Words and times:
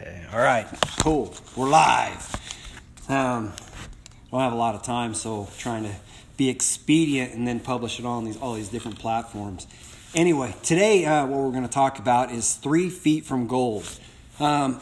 Okay. 0.00 0.20
All 0.32 0.40
right. 0.40 0.66
Cool. 1.00 1.34
We're 1.56 1.68
live. 1.68 2.34
Um, 3.08 3.52
don't 4.30 4.40
have 4.40 4.52
a 4.52 4.56
lot 4.56 4.74
of 4.74 4.82
time, 4.82 5.14
so 5.14 5.48
trying 5.58 5.84
to 5.84 5.94
be 6.36 6.48
expedient 6.48 7.34
and 7.34 7.46
then 7.46 7.60
publish 7.60 8.00
it 8.00 8.06
on 8.06 8.24
these 8.24 8.36
all 8.36 8.54
these 8.54 8.68
different 8.68 8.98
platforms. 8.98 9.66
Anyway, 10.14 10.54
today 10.62 11.04
uh, 11.04 11.26
what 11.26 11.38
we're 11.40 11.50
going 11.50 11.62
to 11.62 11.68
talk 11.68 11.98
about 11.98 12.32
is 12.32 12.54
three 12.54 12.88
feet 12.88 13.24
from 13.24 13.46
gold. 13.46 13.84
Um, 14.40 14.80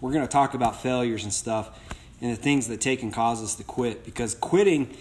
we're 0.00 0.12
going 0.12 0.26
to 0.26 0.32
talk 0.32 0.54
about 0.54 0.80
failures 0.80 1.24
and 1.24 1.32
stuff 1.32 1.78
and 2.20 2.30
the 2.30 2.36
things 2.36 2.68
that 2.68 2.80
take 2.80 3.02
and 3.02 3.12
cause 3.12 3.42
us 3.42 3.56
to 3.56 3.64
quit 3.64 4.04
because 4.04 4.34
quitting 4.34 4.94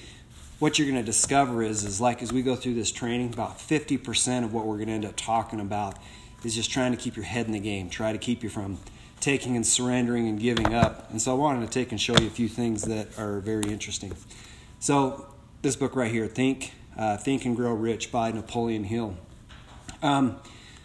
what 0.58 0.80
you're 0.80 0.88
going 0.88 1.00
to 1.00 1.06
discover 1.06 1.62
is 1.62 1.84
is 1.84 2.02
like 2.02 2.24
as 2.24 2.34
we 2.34 2.42
go 2.42 2.56
through 2.56 2.74
this 2.74 2.92
training 2.92 3.34
about 3.34 3.60
50% 3.60 4.44
of 4.44 4.54
what 4.54 4.66
we're 4.66 4.78
going 4.78 4.88
to 4.88 4.94
end 4.94 5.06
up 5.06 5.16
talking 5.16 5.60
about 5.60 5.98
is 6.44 6.56
just 6.56 6.72
trying 6.72 6.92
to 6.92 6.98
keep 6.98 7.16
your 7.16 7.26
head 7.26 7.46
in 7.46 7.52
the 7.52 7.60
game 7.60 7.90
try 7.90 8.12
to 8.12 8.18
keep 8.18 8.42
you 8.42 8.50
from 8.50 8.80
taking 9.22 9.56
and 9.56 9.66
surrendering 9.66 10.28
and 10.28 10.40
giving 10.40 10.74
up 10.74 11.10
and 11.12 11.22
so 11.22 11.32
i 11.32 11.36
wanted 11.36 11.62
to 11.62 11.72
take 11.72 11.92
and 11.92 12.02
show 12.02 12.18
you 12.20 12.28
a 12.28 12.32
few 12.32 12.50
things 12.50 12.84
that 12.84 13.08
are 13.18 13.40
very 13.40 13.72
interesting 13.72 14.12
so 14.80 15.28
this 15.62 15.76
book 15.76 15.96
right 15.96 16.12
here 16.12 16.28
think 16.28 16.74
uh, 16.98 17.16
think 17.16 17.46
and 17.46 17.56
grow 17.56 17.74
rich 17.74 18.12
by 18.12 18.32
napoleon 18.32 18.84
hill 18.84 19.16
um, 20.04 20.40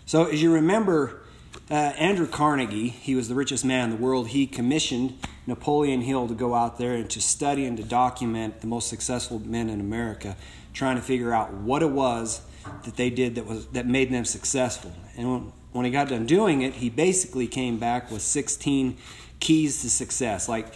so 0.05 0.27
as 0.27 0.43
you 0.43 0.53
remember 0.53 1.23
uh, 1.71 1.75
Andrew 1.75 2.29
Carnegie, 2.29 2.89
he 2.89 3.15
was 3.15 3.29
the 3.29 3.35
richest 3.35 3.65
man 3.65 3.91
in 3.91 3.97
the 3.97 4.03
world. 4.03 4.29
He 4.29 4.47
commissioned 4.47 5.19
Napoleon 5.47 6.03
Hill 6.03 6.29
to 6.29 6.35
go 6.35 6.55
out 6.55 6.79
there 6.79 6.95
and 6.95 7.11
to 7.11 7.21
study 7.21 7.65
and 7.65 7.77
to 7.77 7.83
document 7.83 8.61
the 8.61 8.67
most 8.67 8.89
successful 8.89 9.41
men 9.41 9.69
in 9.69 9.81
America, 9.81 10.37
trying 10.73 10.97
to 10.97 11.03
figure 11.03 11.33
out 11.33 11.53
what 11.53 11.83
it 11.83 11.91
was 11.91 12.43
that 12.85 12.97
they 12.97 13.11
did 13.11 13.35
that 13.37 13.47
was 13.47 13.67
that 13.69 13.87
made 13.87 14.11
them 14.11 14.25
successful. 14.25 14.93
And 15.17 15.53
when, 15.77 15.85
he 15.85 15.93
got 15.93 16.09
done 16.09 16.27
doing 16.27 16.63
it, 16.63 16.75
he 16.75 16.91
basically 16.91 17.47
came 17.47 17.79
back 17.79 18.11
with 18.11 18.23
16 18.23 18.97
keys 19.41 19.83
to 19.83 19.91
success. 19.91 20.49
Like, 20.49 20.75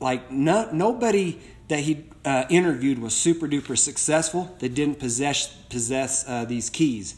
like 0.00 0.30
no, 0.30 0.70
nobody 0.72 1.38
that 1.68 1.80
he 1.80 2.06
uh, 2.24 2.44
interviewed 2.50 2.98
was 2.98 3.14
super 3.14 3.46
duper 3.46 3.76
successful 3.76 4.54
that 4.58 4.74
didn't 4.74 4.98
possess 4.98 5.46
possess 5.68 6.24
uh, 6.28 6.44
these 6.44 6.70
keys. 6.70 7.16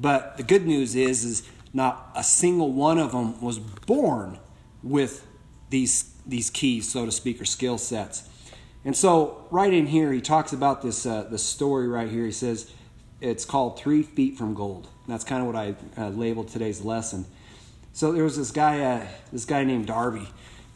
But 0.00 0.36
the 0.36 0.42
good 0.42 0.66
news 0.66 0.94
is, 0.94 1.24
is 1.24 1.42
not 1.72 2.10
a 2.14 2.24
single 2.24 2.72
one 2.72 2.98
of 2.98 3.12
them 3.12 3.40
was 3.40 3.58
born 3.58 4.38
with 4.82 5.26
these 5.70 6.14
these 6.26 6.50
keys, 6.50 6.90
so 6.90 7.04
to 7.04 7.12
speak, 7.12 7.40
or 7.40 7.44
skill 7.44 7.78
sets. 7.78 8.28
And 8.84 8.96
so, 8.96 9.46
right 9.50 9.72
in 9.72 9.86
here, 9.86 10.12
he 10.12 10.20
talks 10.20 10.52
about 10.52 10.82
this 10.82 11.06
uh, 11.06 11.24
the 11.24 11.38
story 11.38 11.88
right 11.88 12.08
here. 12.08 12.24
He 12.24 12.32
says 12.32 12.70
it's 13.20 13.44
called 13.44 13.78
Three 13.78 14.02
Feet 14.02 14.36
from 14.36 14.54
Gold. 14.54 14.88
That's 15.06 15.24
kind 15.24 15.40
of 15.40 15.46
what 15.46 15.56
I 15.56 15.74
uh, 15.96 16.08
labeled 16.08 16.48
today's 16.48 16.82
lesson. 16.82 17.26
So 17.92 18.12
there 18.12 18.24
was 18.24 18.36
this 18.36 18.50
guy, 18.50 18.80
uh, 18.80 19.06
this 19.32 19.44
guy 19.44 19.64
named 19.64 19.86
Darby, 19.86 20.28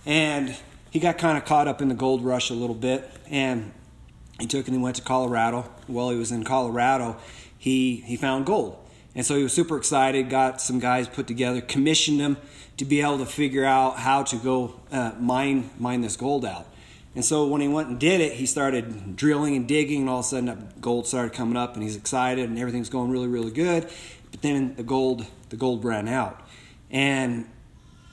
and 0.07 0.57
he 0.91 1.01
got 1.01 1.19
kind 1.19 1.37
of 1.37 1.45
caught 1.45 1.67
up 1.67 1.83
in 1.83 1.89
the 1.89 1.95
gold 1.95 2.25
rush 2.25 2.51
a 2.51 2.55
little 2.55 2.77
bit, 2.77 3.11
and 3.29 3.73
he 4.39 4.47
took 4.47 4.67
and 4.69 4.77
he 4.77 4.83
went 4.83 4.97
to 4.97 5.03
Colorado. 5.03 5.63
While 5.87 6.11
he 6.11 6.17
was 6.17 6.31
in 6.31 6.45
Colorado, 6.45 7.17
he 7.59 7.97
he 8.07 8.17
found 8.17 8.47
gold, 8.47 8.79
and 9.15 9.27
so 9.27 9.37
he 9.37 9.43
was 9.43 9.53
super 9.53 9.77
excited. 9.77 10.31
Got 10.31 10.61
some 10.61 10.79
guys 10.79 11.09
put 11.09 11.27
together, 11.27 11.61
commissioned 11.61 12.21
them 12.21 12.37
to 12.77 12.85
be 12.85 13.01
able 13.01 13.19
to 13.19 13.27
figure 13.27 13.65
out 13.65 13.99
how 13.99 14.23
to 14.23 14.37
go 14.37 14.79
uh, 14.93 15.13
mine 15.19 15.71
mine 15.79 16.03
this 16.03 16.17
gold 16.17 16.45
out. 16.45 16.67
And 17.15 17.25
so 17.25 17.47
when 17.47 17.61
he 17.61 17.69
went 17.69 17.89
and 17.89 17.99
did 17.99 18.21
it, 18.21 18.35
he 18.35 18.47
started 18.47 19.17
drilling 19.17 19.57
and 19.57 19.67
digging, 19.67 20.03
and 20.03 20.11
all 20.11 20.21
of 20.21 20.25
a 20.25 20.29
sudden 20.29 20.73
gold 20.81 21.07
started 21.07 21.33
coming 21.33 21.57
up, 21.57 21.75
and 21.75 21.83
he's 21.83 21.97
excited, 21.97 22.49
and 22.49 22.59
everything's 22.59 22.89
going 22.89 23.11
really, 23.11 23.29
really 23.29 23.51
good. 23.51 23.89
But 24.31 24.43
then 24.43 24.75
the 24.77 24.83
gold, 24.83 25.27
the 25.49 25.57
gold 25.57 25.85
ran 25.85 26.07
out, 26.07 26.41
and 26.91 27.47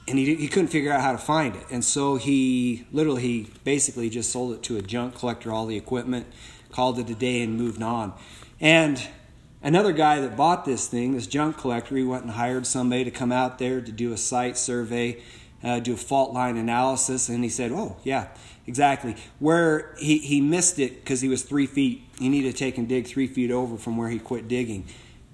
and 0.08 0.18
he, 0.18 0.34
he 0.36 0.48
couldn't 0.48 0.68
figure 0.68 0.92
out 0.92 1.00
how 1.00 1.12
to 1.12 1.18
find 1.18 1.56
it. 1.56 1.64
And 1.70 1.84
so 1.84 2.16
he 2.16 2.86
literally, 2.92 3.22
he 3.22 3.50
basically 3.64 4.08
just 4.08 4.30
sold 4.30 4.52
it 4.52 4.62
to 4.64 4.76
a 4.76 4.82
junk 4.82 5.16
collector, 5.16 5.52
all 5.52 5.66
the 5.66 5.76
equipment, 5.76 6.26
called 6.70 6.98
it 6.98 7.10
a 7.10 7.14
day, 7.14 7.42
and 7.42 7.56
moved 7.56 7.82
on. 7.82 8.12
And 8.60 9.04
another 9.62 9.92
guy 9.92 10.20
that 10.20 10.36
bought 10.36 10.64
this 10.64 10.86
thing, 10.86 11.12
this 11.12 11.26
junk 11.26 11.58
collector, 11.58 11.96
he 11.96 12.04
went 12.04 12.22
and 12.22 12.32
hired 12.32 12.66
somebody 12.66 13.04
to 13.04 13.10
come 13.10 13.32
out 13.32 13.58
there 13.58 13.80
to 13.80 13.92
do 13.92 14.12
a 14.12 14.16
site 14.16 14.56
survey, 14.56 15.20
uh, 15.62 15.80
do 15.80 15.94
a 15.94 15.96
fault 15.96 16.32
line 16.32 16.56
analysis, 16.56 17.28
and 17.28 17.42
he 17.42 17.50
said, 17.50 17.72
"Oh 17.72 17.96
yeah, 18.04 18.28
exactly." 18.66 19.16
Where 19.38 19.94
he 19.98 20.18
he 20.18 20.40
missed 20.40 20.78
it 20.78 20.96
because 20.96 21.20
he 21.20 21.28
was 21.28 21.42
three 21.42 21.66
feet. 21.66 22.02
He 22.18 22.28
needed 22.28 22.52
to 22.52 22.58
take 22.58 22.78
and 22.78 22.88
dig 22.88 23.06
three 23.06 23.26
feet 23.26 23.50
over 23.50 23.76
from 23.76 23.96
where 23.96 24.08
he 24.08 24.18
quit 24.18 24.48
digging, 24.48 24.86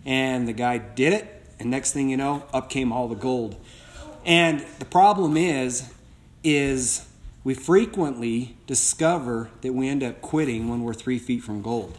and 0.05 0.49
the 0.49 0.53
guy 0.53 0.79
did 0.79 1.13
it. 1.13 1.43
And 1.59 1.71
next 1.71 1.93
thing 1.93 2.09
you 2.09 2.17
know, 2.17 2.45
up 2.53 2.71
came 2.71 2.93
all 2.93 3.09
the 3.09 3.15
gold. 3.15 3.57
And 4.25 4.65
the 4.79 4.85
problem 4.85 5.37
is, 5.37 5.93
is 6.43 7.07
we 7.45 7.55
frequently 7.55 8.57
discover 8.67 9.51
that 9.61 9.73
we 9.73 9.89
end 9.89 10.03
up 10.03 10.21
quitting 10.23 10.69
when 10.69 10.83
we're 10.83 10.95
three 10.95 11.19
feet 11.19 11.43
from 11.43 11.63
gold 11.63 11.99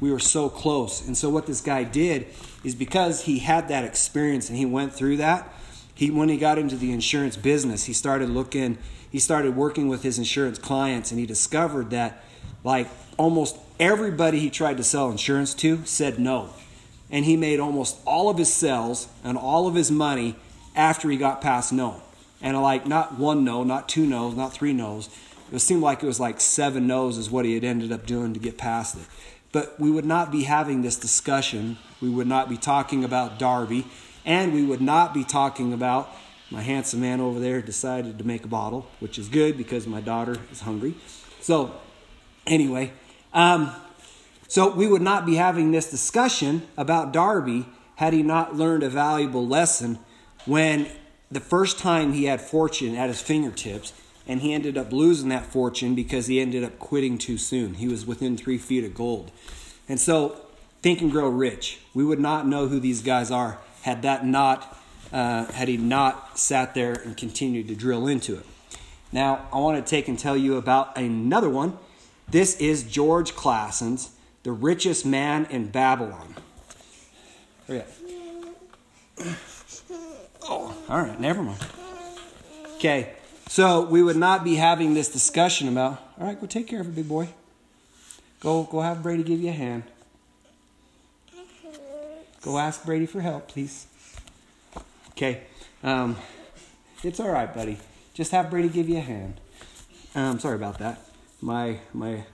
we 0.00 0.12
were 0.12 0.18
so 0.18 0.48
close. 0.50 1.06
And 1.06 1.16
so 1.16 1.30
what 1.30 1.46
this 1.46 1.60
guy 1.60 1.84
did 1.84 2.26
is 2.62 2.74
because 2.74 3.22
he 3.22 3.38
had 3.38 3.68
that 3.68 3.84
experience 3.84 4.48
and 4.48 4.58
he 4.58 4.66
went 4.66 4.92
through 4.92 5.18
that, 5.18 5.50
he 5.94 6.10
when 6.10 6.28
he 6.28 6.36
got 6.36 6.58
into 6.58 6.76
the 6.76 6.92
insurance 6.92 7.36
business, 7.36 7.84
he 7.84 7.92
started 7.92 8.28
looking, 8.28 8.78
he 9.10 9.18
started 9.18 9.56
working 9.56 9.88
with 9.88 10.02
his 10.02 10.18
insurance 10.18 10.58
clients 10.58 11.10
and 11.10 11.20
he 11.20 11.26
discovered 11.26 11.90
that 11.90 12.24
like 12.64 12.88
almost 13.16 13.56
everybody 13.78 14.40
he 14.40 14.50
tried 14.50 14.76
to 14.76 14.84
sell 14.84 15.10
insurance 15.10 15.54
to 15.54 15.84
said 15.84 16.18
no. 16.18 16.50
And 17.10 17.24
he 17.24 17.36
made 17.36 17.60
almost 17.60 17.98
all 18.04 18.28
of 18.28 18.38
his 18.38 18.52
sales 18.52 19.08
and 19.22 19.38
all 19.38 19.68
of 19.68 19.74
his 19.74 19.90
money 19.90 20.36
after 20.74 21.10
he 21.10 21.16
got 21.16 21.40
past 21.40 21.72
no. 21.72 22.02
And 22.42 22.60
like 22.60 22.86
not 22.86 23.18
one 23.18 23.44
no, 23.44 23.62
not 23.62 23.88
two 23.88 24.06
no's, 24.06 24.34
not 24.34 24.52
three 24.52 24.72
no's. 24.72 25.08
It 25.52 25.60
seemed 25.60 25.82
like 25.82 26.02
it 26.02 26.06
was 26.06 26.18
like 26.18 26.40
seven 26.40 26.86
no's 26.86 27.18
is 27.18 27.30
what 27.30 27.44
he 27.44 27.54
had 27.54 27.64
ended 27.64 27.92
up 27.92 28.06
doing 28.06 28.34
to 28.34 28.40
get 28.40 28.58
past 28.58 28.96
it. 28.96 29.02
But 29.52 29.78
we 29.78 29.90
would 29.90 30.04
not 30.04 30.32
be 30.32 30.42
having 30.42 30.82
this 30.82 30.96
discussion. 30.96 31.78
We 32.00 32.10
would 32.10 32.26
not 32.26 32.48
be 32.48 32.56
talking 32.56 33.04
about 33.04 33.38
Darby. 33.38 33.86
And 34.24 34.52
we 34.52 34.62
would 34.62 34.80
not 34.80 35.12
be 35.12 35.24
talking 35.24 35.72
about 35.72 36.10
my 36.50 36.62
handsome 36.62 37.00
man 37.00 37.20
over 37.20 37.40
there 37.40 37.60
decided 37.60 38.18
to 38.18 38.24
make 38.24 38.44
a 38.44 38.48
bottle, 38.48 38.86
which 39.00 39.18
is 39.18 39.28
good 39.28 39.56
because 39.56 39.86
my 39.86 40.00
daughter 40.00 40.36
is 40.52 40.60
hungry. 40.60 40.94
So, 41.40 41.74
anyway, 42.46 42.92
um, 43.32 43.74
so 44.48 44.70
we 44.70 44.86
would 44.86 45.02
not 45.02 45.26
be 45.26 45.36
having 45.36 45.72
this 45.72 45.90
discussion 45.90 46.62
about 46.76 47.12
Darby 47.12 47.66
had 47.96 48.12
he 48.12 48.22
not 48.22 48.54
learned 48.54 48.82
a 48.82 48.88
valuable 48.88 49.46
lesson 49.46 49.98
when 50.46 50.86
the 51.30 51.40
first 51.40 51.78
time 51.78 52.12
he 52.12 52.24
had 52.24 52.40
fortune 52.40 52.94
at 52.94 53.08
his 53.08 53.20
fingertips 53.20 53.92
and 54.26 54.40
he 54.40 54.54
ended 54.54 54.78
up 54.78 54.92
losing 54.92 55.28
that 55.30 55.46
fortune 55.46 55.94
because 55.94 56.26
he 56.26 56.40
ended 56.40 56.64
up 56.64 56.78
quitting 56.78 57.18
too 57.18 57.36
soon. 57.36 57.74
He 57.74 57.88
was 57.88 58.06
within 58.06 58.36
three 58.36 58.58
feet 58.58 58.84
of 58.84 58.94
gold. 58.94 59.30
And 59.88 60.00
so, 60.00 60.40
think 60.82 61.00
and 61.00 61.10
grow 61.10 61.28
rich. 61.28 61.80
We 61.94 62.04
would 62.04 62.20
not 62.20 62.46
know 62.46 62.68
who 62.68 62.80
these 62.80 63.02
guys 63.02 63.30
are 63.30 63.58
had 63.84 64.00
that 64.00 64.24
not, 64.24 64.78
uh, 65.12 65.44
had 65.52 65.68
he 65.68 65.76
not 65.76 66.38
sat 66.38 66.72
there 66.72 66.94
and 66.94 67.14
continued 67.18 67.68
to 67.68 67.74
drill 67.74 68.06
into 68.06 68.34
it. 68.34 68.46
Now, 69.12 69.46
I 69.52 69.58
want 69.58 69.76
to 69.84 69.88
take 69.88 70.08
and 70.08 70.18
tell 70.18 70.38
you 70.38 70.56
about 70.56 70.96
another 70.96 71.50
one. 71.50 71.76
This 72.26 72.58
is 72.58 72.82
George 72.84 73.34
Clason's, 73.34 74.08
The 74.42 74.52
Richest 74.52 75.04
Man 75.04 75.46
in 75.50 75.68
Babylon. 75.68 76.34
Up. 77.68 77.86
Oh, 80.46 80.76
all 80.90 81.00
right, 81.00 81.18
never 81.18 81.42
mind. 81.42 81.58
Okay, 82.74 83.14
so 83.48 83.80
we 83.80 84.02
would 84.02 84.18
not 84.18 84.44
be 84.44 84.56
having 84.56 84.92
this 84.92 85.10
discussion 85.10 85.68
about, 85.68 85.92
all 86.20 86.26
right, 86.26 86.38
go 86.38 86.46
take 86.46 86.66
care 86.66 86.82
of 86.82 86.88
it, 86.88 86.94
big 86.94 87.08
boy. 87.08 87.30
Go, 88.40 88.64
go 88.64 88.82
have 88.82 89.02
Brady 89.02 89.22
give 89.22 89.40
you 89.40 89.48
a 89.48 89.52
hand. 89.52 89.84
Go 92.44 92.58
ask 92.58 92.84
Brady 92.84 93.06
for 93.06 93.22
help, 93.22 93.48
please. 93.48 93.86
Okay, 95.12 95.44
um, 95.82 96.16
it's 97.02 97.18
all 97.18 97.30
right, 97.30 97.52
buddy. 97.52 97.78
Just 98.12 98.32
have 98.32 98.50
Brady 98.50 98.68
give 98.68 98.88
you 98.88 98.98
a 98.98 99.00
hand. 99.00 99.40
Um, 100.14 100.38
sorry 100.38 100.56
about 100.56 100.78
that. 100.78 101.00
My 101.40 101.78
my, 101.94 102.24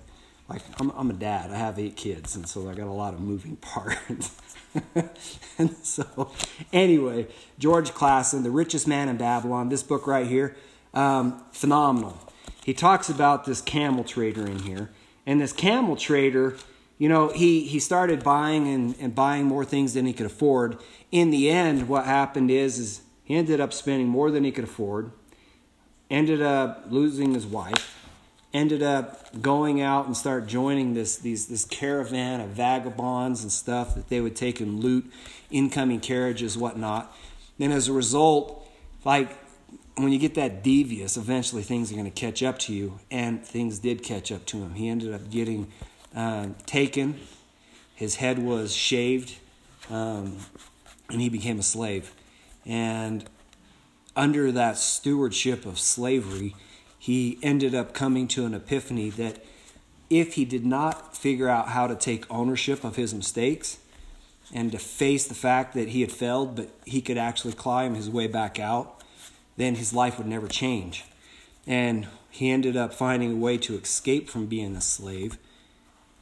like 0.48 0.62
I'm 0.80 0.90
I'm 0.90 1.10
a 1.10 1.14
dad. 1.14 1.52
I 1.52 1.56
have 1.56 1.78
eight 1.78 1.96
kids, 1.96 2.34
and 2.34 2.48
so 2.48 2.68
I 2.68 2.74
got 2.74 2.88
a 2.88 2.92
lot 2.92 3.14
of 3.14 3.20
moving 3.20 3.56
parts. 3.60 4.36
and 5.58 5.76
so, 5.82 6.32
anyway, 6.72 7.28
George 7.60 7.92
Clason, 7.92 8.42
the 8.42 8.50
richest 8.50 8.88
man 8.88 9.08
in 9.08 9.16
Babylon. 9.16 9.68
This 9.68 9.84
book 9.84 10.08
right 10.08 10.26
here 10.26 10.56
um, 10.92 11.42
phenomenal. 11.52 12.18
He 12.64 12.74
talks 12.74 13.08
about 13.08 13.44
this 13.44 13.60
camel 13.60 14.04
trader 14.04 14.46
in 14.46 14.60
here. 14.60 14.90
And 15.26 15.40
this 15.40 15.52
camel 15.52 15.96
trader, 15.96 16.56
you 17.00 17.08
know, 17.08 17.28
he, 17.28 17.62
he 17.62 17.80
started 17.80 18.22
buying 18.22 18.68
and, 18.68 18.94
and 19.00 19.14
buying 19.14 19.46
more 19.46 19.64
things 19.64 19.94
than 19.94 20.04
he 20.04 20.12
could 20.12 20.26
afford. 20.26 20.76
In 21.10 21.30
the 21.30 21.48
end, 21.48 21.88
what 21.88 22.04
happened 22.04 22.50
is, 22.50 22.78
is 22.78 23.00
he 23.24 23.36
ended 23.36 23.58
up 23.58 23.72
spending 23.72 24.06
more 24.06 24.30
than 24.30 24.44
he 24.44 24.52
could 24.52 24.64
afford, 24.64 25.10
ended 26.10 26.42
up 26.42 26.84
losing 26.90 27.32
his 27.32 27.46
wife, 27.46 27.96
ended 28.52 28.82
up 28.82 29.40
going 29.40 29.80
out 29.80 30.04
and 30.04 30.14
start 30.14 30.46
joining 30.46 30.92
this 30.92 31.16
these 31.16 31.46
this 31.46 31.64
caravan 31.64 32.42
of 32.42 32.50
vagabonds 32.50 33.42
and 33.42 33.50
stuff 33.50 33.94
that 33.94 34.08
they 34.08 34.20
would 34.20 34.36
take 34.36 34.60
and 34.60 34.80
loot 34.80 35.10
incoming 35.50 36.00
carriages, 36.00 36.58
whatnot. 36.58 37.16
And 37.58 37.72
as 37.72 37.88
a 37.88 37.94
result, 37.94 38.68
like 39.06 39.38
when 39.94 40.12
you 40.12 40.18
get 40.18 40.34
that 40.34 40.62
devious, 40.62 41.16
eventually 41.16 41.62
things 41.62 41.90
are 41.90 41.94
going 41.94 42.04
to 42.04 42.10
catch 42.10 42.42
up 42.42 42.58
to 42.58 42.74
you, 42.74 43.00
and 43.10 43.42
things 43.42 43.78
did 43.78 44.02
catch 44.02 44.30
up 44.30 44.44
to 44.46 44.58
him. 44.58 44.74
He 44.74 44.86
ended 44.86 45.14
up 45.14 45.30
getting 45.30 45.72
uh, 46.14 46.48
taken. 46.66 47.20
His 47.94 48.16
head 48.16 48.38
was 48.38 48.74
shaved, 48.74 49.36
um, 49.90 50.38
and 51.08 51.20
he 51.20 51.28
became 51.28 51.58
a 51.58 51.62
slave. 51.62 52.12
And 52.64 53.24
under 54.16 54.52
that 54.52 54.76
stewardship 54.78 55.66
of 55.66 55.78
slavery, 55.78 56.54
he 56.98 57.38
ended 57.42 57.74
up 57.74 57.94
coming 57.94 58.28
to 58.28 58.44
an 58.44 58.54
epiphany 58.54 59.10
that 59.10 59.44
if 60.10 60.34
he 60.34 60.44
did 60.44 60.66
not 60.66 61.16
figure 61.16 61.48
out 61.48 61.68
how 61.68 61.86
to 61.86 61.94
take 61.94 62.30
ownership 62.30 62.84
of 62.84 62.96
his 62.96 63.14
mistakes 63.14 63.78
and 64.52 64.72
to 64.72 64.78
face 64.78 65.26
the 65.26 65.34
fact 65.34 65.74
that 65.74 65.90
he 65.90 66.00
had 66.00 66.10
failed, 66.10 66.56
but 66.56 66.68
he 66.84 67.00
could 67.00 67.16
actually 67.16 67.52
climb 67.52 67.94
his 67.94 68.10
way 68.10 68.26
back 68.26 68.58
out, 68.58 69.02
then 69.56 69.76
his 69.76 69.92
life 69.94 70.18
would 70.18 70.26
never 70.26 70.48
change. 70.48 71.04
And 71.66 72.08
he 72.30 72.50
ended 72.50 72.76
up 72.76 72.92
finding 72.92 73.32
a 73.32 73.36
way 73.36 73.58
to 73.58 73.76
escape 73.76 74.28
from 74.28 74.46
being 74.46 74.74
a 74.74 74.80
slave. 74.80 75.38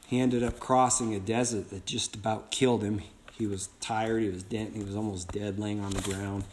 He 0.09 0.19
ended 0.19 0.41
up 0.41 0.59
crossing 0.59 1.13
a 1.13 1.19
desert 1.19 1.69
that 1.69 1.85
just 1.85 2.15
about 2.15 2.49
killed 2.49 2.81
him. 2.81 3.03
He 3.37 3.45
was 3.45 3.69
tired, 3.79 4.23
he 4.23 4.29
was 4.29 4.41
dead, 4.41 4.71
he 4.73 4.83
was 4.83 4.95
almost 4.95 5.31
dead 5.31 5.59
laying 5.59 5.81
on 5.81 5.91
the 5.91 6.01
ground. 6.01 6.45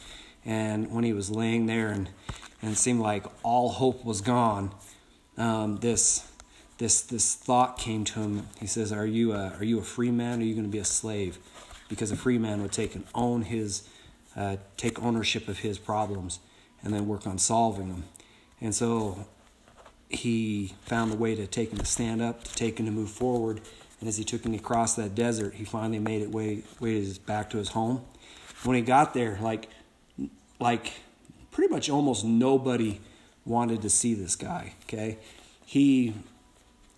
And 0.44 0.92
when 0.92 1.04
he 1.04 1.14
was 1.14 1.30
laying 1.30 1.64
there 1.64 1.88
and, 1.88 2.10
and 2.60 2.72
it 2.72 2.76
seemed 2.76 3.00
like 3.00 3.24
all 3.42 3.70
hope 3.70 4.04
was 4.04 4.20
gone, 4.20 4.72
um, 5.38 5.78
this 5.78 6.30
this 6.76 7.00
this 7.00 7.34
thought 7.34 7.78
came 7.78 8.04
to 8.04 8.20
him. 8.20 8.48
He 8.60 8.66
says, 8.66 8.92
"Are 8.92 9.06
you 9.06 9.32
a, 9.32 9.54
are 9.58 9.64
you 9.64 9.78
a 9.78 9.82
free 9.82 10.10
man? 10.10 10.40
Or 10.40 10.42
are 10.42 10.46
you 10.46 10.52
going 10.52 10.66
to 10.66 10.70
be 10.70 10.78
a 10.78 10.84
slave?" 10.84 11.38
Because 11.88 12.10
a 12.10 12.16
free 12.16 12.36
man 12.36 12.60
would 12.60 12.72
take 12.72 12.94
and 12.94 13.06
own 13.14 13.42
his, 13.42 13.88
uh, 14.36 14.56
take 14.76 15.02
ownership 15.02 15.48
of 15.48 15.60
his 15.60 15.78
problems, 15.78 16.40
and 16.82 16.92
then 16.92 17.08
work 17.08 17.26
on 17.26 17.38
solving 17.38 17.88
them. 17.88 18.04
And 18.60 18.74
so 18.74 19.26
he 20.08 20.74
found 20.82 21.12
a 21.12 21.16
way 21.16 21.34
to 21.34 21.46
take 21.46 21.72
him 21.72 21.78
to 21.78 21.84
stand 21.84 22.22
up, 22.22 22.44
to 22.44 22.54
take 22.54 22.78
him 22.78 22.86
to 22.86 22.92
move 22.92 23.10
forward. 23.10 23.60
And 24.00 24.08
as 24.08 24.16
he 24.16 24.24
took 24.24 24.44
him 24.44 24.54
across 24.54 24.94
that 24.96 25.14
desert, 25.14 25.54
he 25.54 25.64
finally 25.64 25.98
made 25.98 26.22
it 26.22 26.30
way 26.30 26.62
way 26.80 27.12
back 27.26 27.50
to 27.50 27.58
his 27.58 27.70
home. 27.70 28.04
When 28.64 28.76
he 28.76 28.82
got 28.82 29.14
there, 29.14 29.38
like 29.40 29.68
like 30.60 30.92
pretty 31.50 31.72
much 31.72 31.88
almost 31.88 32.24
nobody 32.24 33.00
wanted 33.44 33.82
to 33.82 33.90
see 33.90 34.14
this 34.14 34.36
guy. 34.36 34.74
Okay, 34.84 35.18
he 35.64 36.14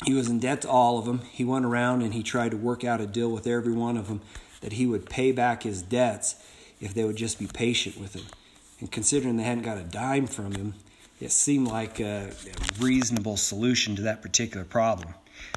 he 0.05 0.15
was 0.15 0.29
in 0.29 0.39
debt 0.39 0.63
to 0.63 0.69
all 0.69 0.99
of 0.99 1.07
them. 1.07 1.21
He 1.33 1.45
went 1.45 1.65
around 1.65 2.03
and 2.03 2.15
he 2.15 2.23
tried 2.23 2.51
to 2.51 2.57
work 2.57 2.85
out 2.85 3.01
a 3.01 3.07
deal 3.07 3.31
with 3.31 3.47
every 3.47 3.73
one 3.73 3.97
of 3.97 4.09
them 4.09 4.21
that 4.61 4.75
he 4.75 4.87
would 4.87 5.09
pay 5.09 5.33
back 5.33 5.63
his 5.63 5.83
debts 5.83 6.37
if 6.81 6.95
they 6.95 7.05
would 7.05 7.17
just 7.17 7.39
be 7.39 7.47
patient 7.47 7.99
with 7.99 8.15
him. 8.15 8.27
And 8.81 8.91
considering 8.91 9.37
they 9.37 9.43
hadn't 9.43 9.65
got 9.65 9.79
a 9.79 9.83
dime 9.83 10.27
from 10.27 10.53
him, 10.53 10.75
it 11.21 11.33
seemed 11.33 11.69
like 11.69 12.01
a, 12.01 12.31
reasonable 12.79 13.37
solution 13.37 13.97
to 13.97 14.03
that 14.03 14.23
particular 14.23 14.65
problem. 14.65 15.15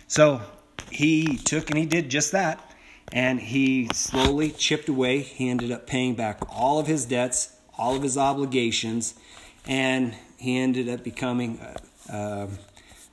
So 0.08 0.42
he 0.90 1.38
took 1.38 1.70
and 1.70 1.78
he 1.78 1.86
did 1.86 2.10
just 2.10 2.32
that. 2.32 2.60
And 3.14 3.40
he 3.40 3.90
slowly 3.94 4.52
chipped 4.52 4.88
away. 4.88 5.20
He 5.20 5.50
ended 5.50 5.72
up 5.72 5.86
paying 5.86 6.16
back 6.16 6.40
all 6.50 6.80
of 6.80 6.88
his 6.88 7.06
debts, 7.06 7.54
all 7.78 7.96
of 7.96 8.04
his 8.04 8.18
obligations, 8.18 9.16
and 9.68 10.16
he 10.38 10.58
ended 10.58 10.88
up 10.88 11.04
becoming 11.04 11.60
a, 11.60 12.14
a, 12.14 12.48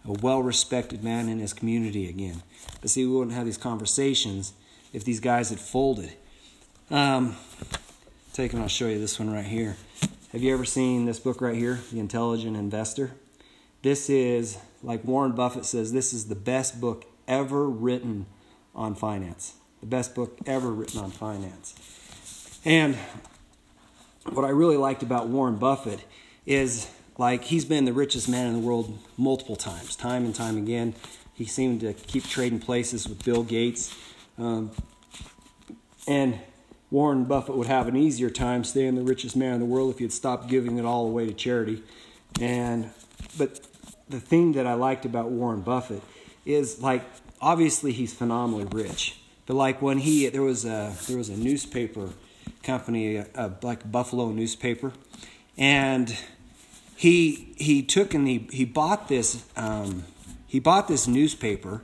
a 0.05 0.13
well 0.23 0.41
respected 0.41 1.03
man 1.03 1.29
in 1.29 1.41
his 1.41 1.53
community 1.53 2.09
again. 2.09 2.43
But 2.81 2.91
see, 2.91 3.05
we 3.05 3.13
wouldn't 3.13 3.37
have 3.37 3.45
these 3.45 3.59
conversations 3.59 4.53
if 4.93 5.05
these 5.05 5.21
guys 5.21 5.51
had 5.51 5.59
folded. 5.59 6.13
Um, 6.91 7.37
take 8.33 8.53
and 8.53 8.63
I'll 8.63 8.69
show 8.69 8.87
you 8.87 9.01
this 9.01 9.19
one 9.19 9.33
right 9.33 9.45
here. 9.45 9.77
Have 10.33 10.43
you 10.43 10.53
ever 10.53 10.67
seen 10.67 11.07
this 11.07 11.19
book 11.19 11.41
right 11.41 11.57
here, 11.57 11.81
The 11.91 11.99
Intelligent 11.99 12.55
Investor? 12.55 13.13
This 13.81 14.11
is, 14.11 14.59
like 14.83 15.03
Warren 15.03 15.33
Buffett 15.33 15.65
says, 15.65 15.91
this 15.91 16.13
is 16.13 16.27
the 16.27 16.35
best 16.35 16.83
book 16.83 17.07
ever 17.27 17.67
written 17.67 18.27
on 18.75 18.95
finance. 18.95 19.55
The 19.81 19.87
best 19.87 20.15
book 20.15 20.37
ever 20.45 20.69
written 20.71 21.01
on 21.01 21.13
finance. 21.13 22.61
And 22.63 22.97
what 24.31 24.45
I 24.45 24.51
really 24.51 24.77
liked 24.77 25.03
about 25.03 25.29
Warren 25.29 25.57
Buffett 25.57 26.05
is 26.45 26.91
like 27.17 27.45
he's 27.45 27.65
been 27.65 27.87
the 27.87 27.95
richest 27.95 28.29
man 28.29 28.49
in 28.49 28.53
the 28.53 28.59
world 28.59 28.99
multiple 29.17 29.57
times, 29.57 29.97
time 29.97 30.27
and 30.27 30.35
time 30.35 30.59
again. 30.59 30.95
He 31.33 31.47
seemed 31.47 31.81
to 31.81 31.95
keep 31.95 32.25
trading 32.25 32.61
places 32.61 33.09
with 33.09 33.25
Bill 33.25 33.45
Gates. 33.45 33.97
Um, 34.37 34.73
and 36.07 36.39
Warren 36.91 37.25
Buffett 37.25 37.57
would 37.57 37.67
have 37.67 37.87
an 37.87 37.97
easier 37.97 38.31
time 38.31 38.65
staying 38.65 38.95
the 38.95 39.03
richest 39.03 39.37
man 39.37 39.55
in 39.55 39.61
the 39.61 39.67
world 39.67 39.91
if 39.91 39.99
he 39.99 40.05
had 40.05 40.13
stopped 40.13 40.49
giving 40.49 40.79
it 40.79 40.85
all 40.85 41.07
away 41.07 41.27
to 41.27 41.35
charity. 41.35 41.83
And 42.41 42.91
but 43.37 43.61
the 44.09 44.21
thing 44.21 44.53
that 44.53 44.67
I 44.67 44.75
liked 44.75 45.05
about 45.05 45.31
Warren 45.31 45.61
Buffett 45.61 46.03
is 46.47 46.81
like 46.81 47.05
obviously 47.41 47.93
he's 47.93 48.15
phenomenally 48.15 48.65
rich, 48.65 49.21
but 49.47 49.55
like 49.55 49.83
when 49.83 49.99
he 49.99 50.29
there 50.29 50.43
was 50.43 50.65
a 50.65 50.95
there 51.07 51.19
was 51.19 51.29
a 51.29 51.37
newspaper 51.37 52.11
company, 52.63 53.17
a, 53.17 53.27
a, 53.35 53.53
like 53.63 53.91
Buffalo 53.91 54.31
newspaper, 54.31 54.93
and 55.59 56.17
he 56.97 57.53
he 57.57 57.83
took 57.83 58.15
and 58.15 58.27
he 58.27 58.49
he 58.51 58.65
bought 58.65 59.09
this 59.09 59.45
um, 59.57 60.05
he 60.47 60.59
bought 60.59 60.89
this 60.89 61.07
newspaper, 61.07 61.83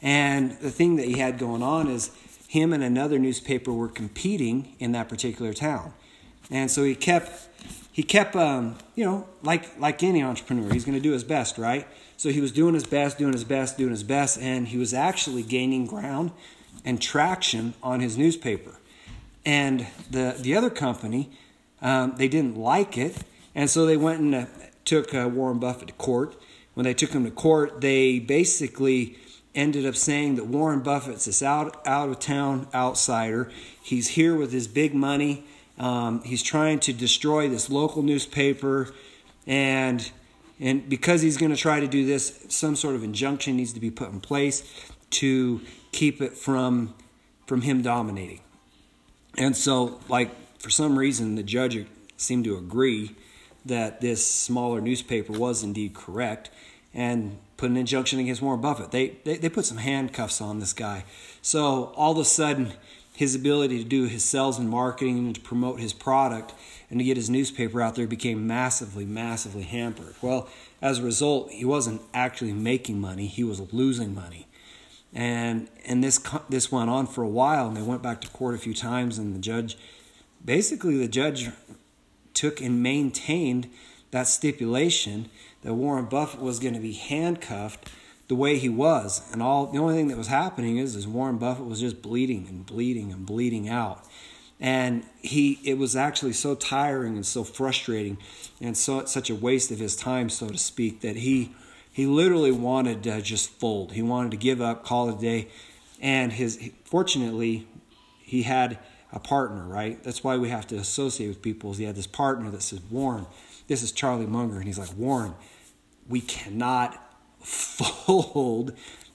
and 0.00 0.52
the 0.60 0.70
thing 0.70 0.96
that 0.96 1.06
he 1.06 1.18
had 1.18 1.36
going 1.36 1.62
on 1.62 1.88
is 1.88 2.10
him 2.56 2.72
and 2.72 2.82
another 2.82 3.18
newspaper 3.18 3.72
were 3.72 3.88
competing 3.88 4.74
in 4.78 4.92
that 4.92 5.08
particular 5.08 5.52
town, 5.52 5.92
and 6.50 6.70
so 6.70 6.82
he 6.82 6.94
kept 6.94 7.48
he 7.92 8.02
kept 8.02 8.34
um, 8.34 8.76
you 8.94 9.04
know 9.04 9.28
like 9.42 9.78
like 9.78 10.02
any 10.02 10.22
entrepreneur 10.22 10.72
he's 10.72 10.84
going 10.84 10.96
to 10.96 11.02
do 11.02 11.12
his 11.12 11.24
best 11.24 11.58
right? 11.58 11.86
So 12.16 12.30
he 12.30 12.40
was 12.40 12.50
doing 12.52 12.74
his 12.74 12.86
best 12.86 13.18
doing 13.18 13.32
his 13.32 13.44
best 13.44 13.76
doing 13.76 13.90
his 13.90 14.02
best 14.02 14.38
and 14.40 14.68
he 14.68 14.78
was 14.78 14.94
actually 14.94 15.42
gaining 15.42 15.86
ground 15.86 16.30
and 16.84 17.00
traction 17.00 17.74
on 17.82 18.00
his 18.00 18.16
newspaper. 18.16 18.78
And 19.44 19.86
the 20.10 20.36
the 20.38 20.56
other 20.56 20.70
company 20.70 21.30
um, 21.82 22.14
they 22.16 22.28
didn't 22.28 22.56
like 22.56 22.96
it 22.96 23.16
and 23.54 23.68
so 23.68 23.86
they 23.86 23.96
went 23.96 24.20
and 24.20 24.34
uh, 24.34 24.46
took 24.84 25.14
uh, 25.14 25.28
Warren 25.32 25.58
Buffett 25.58 25.88
to 25.88 25.94
court. 25.94 26.36
When 26.74 26.84
they 26.84 26.94
took 26.94 27.10
him 27.10 27.24
to 27.24 27.30
court, 27.30 27.80
they 27.80 28.18
basically 28.18 29.16
ended 29.56 29.86
up 29.86 29.96
saying 29.96 30.36
that 30.36 30.46
Warren 30.46 30.80
Buffett's 30.80 31.24
this 31.24 31.42
out 31.42 31.84
out 31.86 32.08
of 32.10 32.20
town 32.20 32.68
outsider. 32.72 33.50
He's 33.82 34.08
here 34.08 34.36
with 34.36 34.52
his 34.52 34.68
big 34.68 34.94
money. 34.94 35.44
Um, 35.78 36.22
he's 36.22 36.42
trying 36.42 36.78
to 36.80 36.92
destroy 36.92 37.48
this 37.48 37.68
local 37.68 38.02
newspaper, 38.02 38.94
and 39.46 40.10
and 40.60 40.88
because 40.88 41.22
he's 41.22 41.36
going 41.36 41.50
to 41.50 41.56
try 41.56 41.80
to 41.80 41.88
do 41.88 42.06
this, 42.06 42.46
some 42.48 42.76
sort 42.76 42.94
of 42.94 43.02
injunction 43.02 43.56
needs 43.56 43.72
to 43.72 43.80
be 43.80 43.90
put 43.90 44.10
in 44.10 44.20
place 44.20 44.62
to 45.10 45.60
keep 45.92 46.20
it 46.20 46.34
from 46.34 46.94
from 47.46 47.62
him 47.62 47.82
dominating. 47.82 48.40
And 49.38 49.56
so, 49.56 50.00
like 50.08 50.30
for 50.58 50.70
some 50.70 50.98
reason, 50.98 51.34
the 51.34 51.42
judge 51.42 51.86
seemed 52.16 52.44
to 52.44 52.56
agree 52.56 53.14
that 53.64 54.00
this 54.00 54.26
smaller 54.26 54.80
newspaper 54.80 55.32
was 55.32 55.62
indeed 55.62 55.94
correct 55.94 56.50
and 56.96 57.36
put 57.58 57.70
an 57.70 57.76
injunction 57.76 58.18
against 58.18 58.40
Warren 58.40 58.60
Buffett. 58.60 58.90
They, 58.90 59.18
they, 59.24 59.36
they 59.36 59.50
put 59.50 59.66
some 59.66 59.76
handcuffs 59.76 60.40
on 60.40 60.58
this 60.58 60.72
guy. 60.72 61.04
So 61.42 61.92
all 61.94 62.12
of 62.12 62.18
a 62.18 62.24
sudden, 62.24 62.72
his 63.14 63.34
ability 63.34 63.82
to 63.82 63.88
do 63.88 64.04
his 64.04 64.24
sales 64.24 64.58
and 64.58 64.68
marketing 64.68 65.18
and 65.18 65.34
to 65.34 65.40
promote 65.40 65.78
his 65.78 65.92
product 65.92 66.54
and 66.90 66.98
to 66.98 67.04
get 67.04 67.16
his 67.16 67.28
newspaper 67.28 67.82
out 67.82 67.96
there 67.96 68.06
became 68.06 68.46
massively, 68.46 69.04
massively 69.04 69.62
hampered. 69.62 70.14
Well, 70.22 70.48
as 70.80 70.98
a 70.98 71.02
result, 71.02 71.50
he 71.50 71.64
wasn't 71.64 72.00
actually 72.14 72.52
making 72.52 73.00
money; 73.00 73.26
he 73.26 73.44
was 73.44 73.60
losing 73.72 74.14
money, 74.14 74.46
and 75.14 75.68
and 75.86 76.04
this 76.04 76.20
this 76.48 76.70
went 76.70 76.90
on 76.90 77.06
for 77.06 77.22
a 77.22 77.28
while. 77.28 77.68
And 77.68 77.76
they 77.76 77.82
went 77.82 78.02
back 78.02 78.20
to 78.20 78.28
court 78.28 78.54
a 78.54 78.58
few 78.58 78.74
times, 78.74 79.18
and 79.18 79.34
the 79.34 79.38
judge, 79.38 79.78
basically, 80.44 80.98
the 80.98 81.08
judge 81.08 81.48
took 82.34 82.60
and 82.60 82.82
maintained 82.82 83.70
that 84.10 84.26
stipulation 84.28 85.30
that 85.66 85.74
Warren 85.74 86.04
Buffett 86.04 86.40
was 86.40 86.60
going 86.60 86.74
to 86.74 86.80
be 86.80 86.92
handcuffed 86.92 87.90
the 88.28 88.36
way 88.36 88.56
he 88.56 88.68
was. 88.68 89.28
And 89.32 89.42
all 89.42 89.66
the 89.66 89.78
only 89.78 89.96
thing 89.96 90.06
that 90.08 90.16
was 90.16 90.28
happening 90.28 90.78
is 90.78 90.94
is 90.94 91.08
Warren 91.08 91.38
Buffett 91.38 91.66
was 91.66 91.80
just 91.80 92.00
bleeding 92.00 92.46
and 92.48 92.64
bleeding 92.64 93.10
and 93.12 93.26
bleeding 93.26 93.68
out. 93.68 94.04
And 94.60 95.04
he 95.20 95.58
it 95.64 95.76
was 95.76 95.96
actually 95.96 96.34
so 96.34 96.54
tiring 96.54 97.16
and 97.16 97.26
so 97.26 97.42
frustrating 97.42 98.16
and 98.60 98.76
so 98.76 99.06
such 99.06 99.28
a 99.28 99.34
waste 99.34 99.72
of 99.72 99.80
his 99.80 99.96
time, 99.96 100.28
so 100.28 100.48
to 100.48 100.56
speak, 100.56 101.00
that 101.00 101.16
he 101.16 101.50
he 101.90 102.06
literally 102.06 102.52
wanted 102.52 103.02
to 103.02 103.20
just 103.20 103.50
fold. 103.50 103.92
He 103.92 104.02
wanted 104.02 104.30
to 104.30 104.36
give 104.36 104.60
up, 104.60 104.84
call 104.84 105.08
it 105.08 105.16
a 105.16 105.20
day. 105.20 105.48
And 106.00 106.32
his 106.32 106.70
fortunately 106.84 107.66
he 108.20 108.44
had 108.44 108.78
a 109.12 109.18
partner, 109.18 109.66
right? 109.66 110.00
That's 110.04 110.22
why 110.22 110.36
we 110.36 110.48
have 110.48 110.68
to 110.68 110.76
associate 110.76 111.26
with 111.26 111.42
people. 111.42 111.72
Is 111.72 111.78
he 111.78 111.84
had 111.84 111.96
this 111.96 112.06
partner 112.06 112.50
that 112.52 112.62
says, 112.62 112.80
Warren, 112.88 113.26
this 113.66 113.82
is 113.82 113.90
Charlie 113.90 114.26
Munger, 114.26 114.58
and 114.58 114.64
he's 114.64 114.78
like, 114.78 114.96
Warren, 114.96 115.34
we 116.08 116.20
cannot 116.20 117.02
fold 117.40 118.72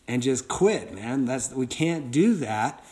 and 0.07 0.21
just 0.21 0.47
quit, 0.47 0.93
man. 0.93 1.25
That's 1.25 1.51
we 1.51 1.67
can't 1.67 2.11
do 2.11 2.35
that 2.35 2.83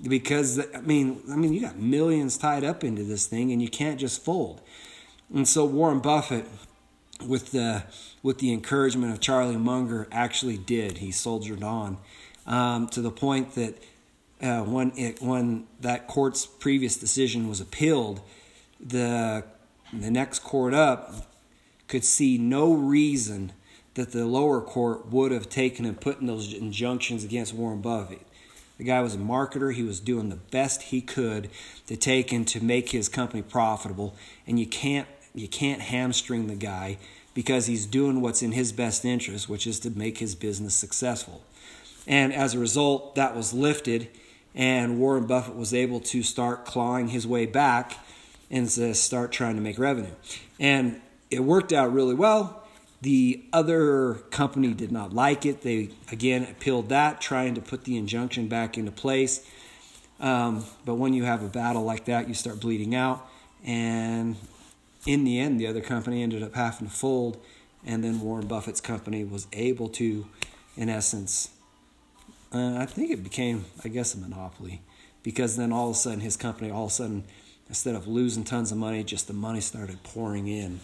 because 0.00 0.58
I 0.74 0.80
mean, 0.80 1.22
I 1.30 1.36
mean, 1.36 1.52
you 1.52 1.60
got 1.60 1.76
millions 1.76 2.38
tied 2.38 2.64
up 2.64 2.82
into 2.82 3.02
this 3.02 3.26
thing, 3.26 3.52
and 3.52 3.60
you 3.60 3.68
can't 3.68 4.00
just 4.00 4.24
fold. 4.24 4.60
And 5.32 5.46
so 5.48 5.64
Warren 5.64 6.00
Buffett, 6.00 6.46
with 7.26 7.52
the 7.52 7.84
with 8.22 8.38
the 8.38 8.52
encouragement 8.52 9.12
of 9.12 9.20
Charlie 9.20 9.56
Munger, 9.56 10.08
actually 10.10 10.58
did. 10.58 10.98
He 10.98 11.10
soldiered 11.10 11.62
on 11.62 11.98
um, 12.46 12.88
to 12.88 13.00
the 13.00 13.10
point 13.10 13.54
that 13.54 13.82
uh, 14.40 14.62
when 14.62 14.92
it 14.96 15.20
when 15.20 15.66
that 15.80 16.06
court's 16.06 16.46
previous 16.46 16.96
decision 16.96 17.48
was 17.48 17.60
appealed, 17.60 18.20
the 18.80 19.44
the 19.92 20.10
next 20.10 20.40
court 20.40 20.74
up 20.74 21.31
could 21.88 22.04
see 22.04 22.38
no 22.38 22.72
reason 22.72 23.52
that 23.94 24.12
the 24.12 24.26
lower 24.26 24.60
court 24.60 25.06
would 25.06 25.32
have 25.32 25.48
taken 25.48 25.84
and 25.84 26.00
put 26.00 26.20
in 26.20 26.26
those 26.26 26.52
injunctions 26.52 27.24
against 27.24 27.52
Warren 27.54 27.80
Buffett. 27.80 28.26
The 28.78 28.84
guy 28.84 29.00
was 29.00 29.14
a 29.14 29.18
marketer. 29.18 29.72
He 29.72 29.82
was 29.82 30.00
doing 30.00 30.28
the 30.28 30.36
best 30.36 30.82
he 30.82 31.00
could 31.00 31.50
to 31.86 31.96
take 31.96 32.32
and 32.32 32.48
to 32.48 32.62
make 32.62 32.90
his 32.90 33.08
company 33.08 33.42
profitable. 33.42 34.16
And 34.46 34.58
you 34.58 34.66
can't 34.66 35.06
you 35.34 35.48
can't 35.48 35.80
hamstring 35.80 36.46
the 36.46 36.54
guy 36.54 36.98
because 37.32 37.66
he's 37.66 37.86
doing 37.86 38.20
what's 38.20 38.42
in 38.42 38.52
his 38.52 38.72
best 38.72 39.04
interest, 39.04 39.48
which 39.48 39.66
is 39.66 39.80
to 39.80 39.90
make 39.90 40.18
his 40.18 40.34
business 40.34 40.74
successful. 40.74 41.42
And 42.06 42.34
as 42.34 42.54
a 42.54 42.58
result, 42.58 43.14
that 43.14 43.34
was 43.34 43.54
lifted, 43.54 44.08
and 44.54 44.98
Warren 44.98 45.26
Buffett 45.26 45.54
was 45.54 45.72
able 45.72 46.00
to 46.00 46.22
start 46.22 46.66
clawing 46.66 47.08
his 47.08 47.26
way 47.26 47.46
back 47.46 47.98
and 48.50 48.70
start 48.70 49.32
trying 49.32 49.54
to 49.54 49.62
make 49.62 49.78
revenue. 49.78 50.12
And 50.60 51.00
it 51.32 51.40
worked 51.40 51.72
out 51.72 51.92
really 51.92 52.14
well. 52.14 52.62
The 53.00 53.42
other 53.52 54.14
company 54.30 54.74
did 54.74 54.92
not 54.92 55.12
like 55.12 55.44
it. 55.44 55.62
They 55.62 55.90
again 56.12 56.44
appealed 56.44 56.88
that, 56.90 57.20
trying 57.20 57.54
to 57.54 57.60
put 57.60 57.84
the 57.84 57.96
injunction 57.96 58.46
back 58.46 58.78
into 58.78 58.92
place. 58.92 59.44
Um, 60.20 60.64
but 60.84 60.94
when 60.94 61.14
you 61.14 61.24
have 61.24 61.42
a 61.42 61.48
battle 61.48 61.82
like 61.82 62.04
that, 62.04 62.28
you 62.28 62.34
start 62.34 62.60
bleeding 62.60 62.94
out. 62.94 63.26
And 63.64 64.36
in 65.04 65.24
the 65.24 65.40
end, 65.40 65.58
the 65.58 65.66
other 65.66 65.80
company 65.80 66.22
ended 66.22 66.44
up 66.44 66.54
having 66.54 66.86
to 66.88 66.94
fold. 66.94 67.38
And 67.84 68.04
then 68.04 68.20
Warren 68.20 68.46
Buffett's 68.46 68.80
company 68.80 69.24
was 69.24 69.48
able 69.52 69.88
to, 69.88 70.26
in 70.76 70.88
essence, 70.88 71.48
uh, 72.54 72.76
I 72.76 72.86
think 72.86 73.10
it 73.10 73.24
became, 73.24 73.64
I 73.84 73.88
guess, 73.88 74.14
a 74.14 74.18
monopoly. 74.18 74.82
Because 75.24 75.56
then 75.56 75.72
all 75.72 75.90
of 75.90 75.96
a 75.96 75.98
sudden, 75.98 76.20
his 76.20 76.36
company, 76.36 76.70
all 76.70 76.84
of 76.84 76.90
a 76.90 76.94
sudden, 76.94 77.24
instead 77.68 77.96
of 77.96 78.06
losing 78.06 78.44
tons 78.44 78.70
of 78.70 78.78
money, 78.78 79.02
just 79.02 79.26
the 79.26 79.32
money 79.32 79.60
started 79.60 80.02
pouring 80.04 80.46
in. 80.46 80.80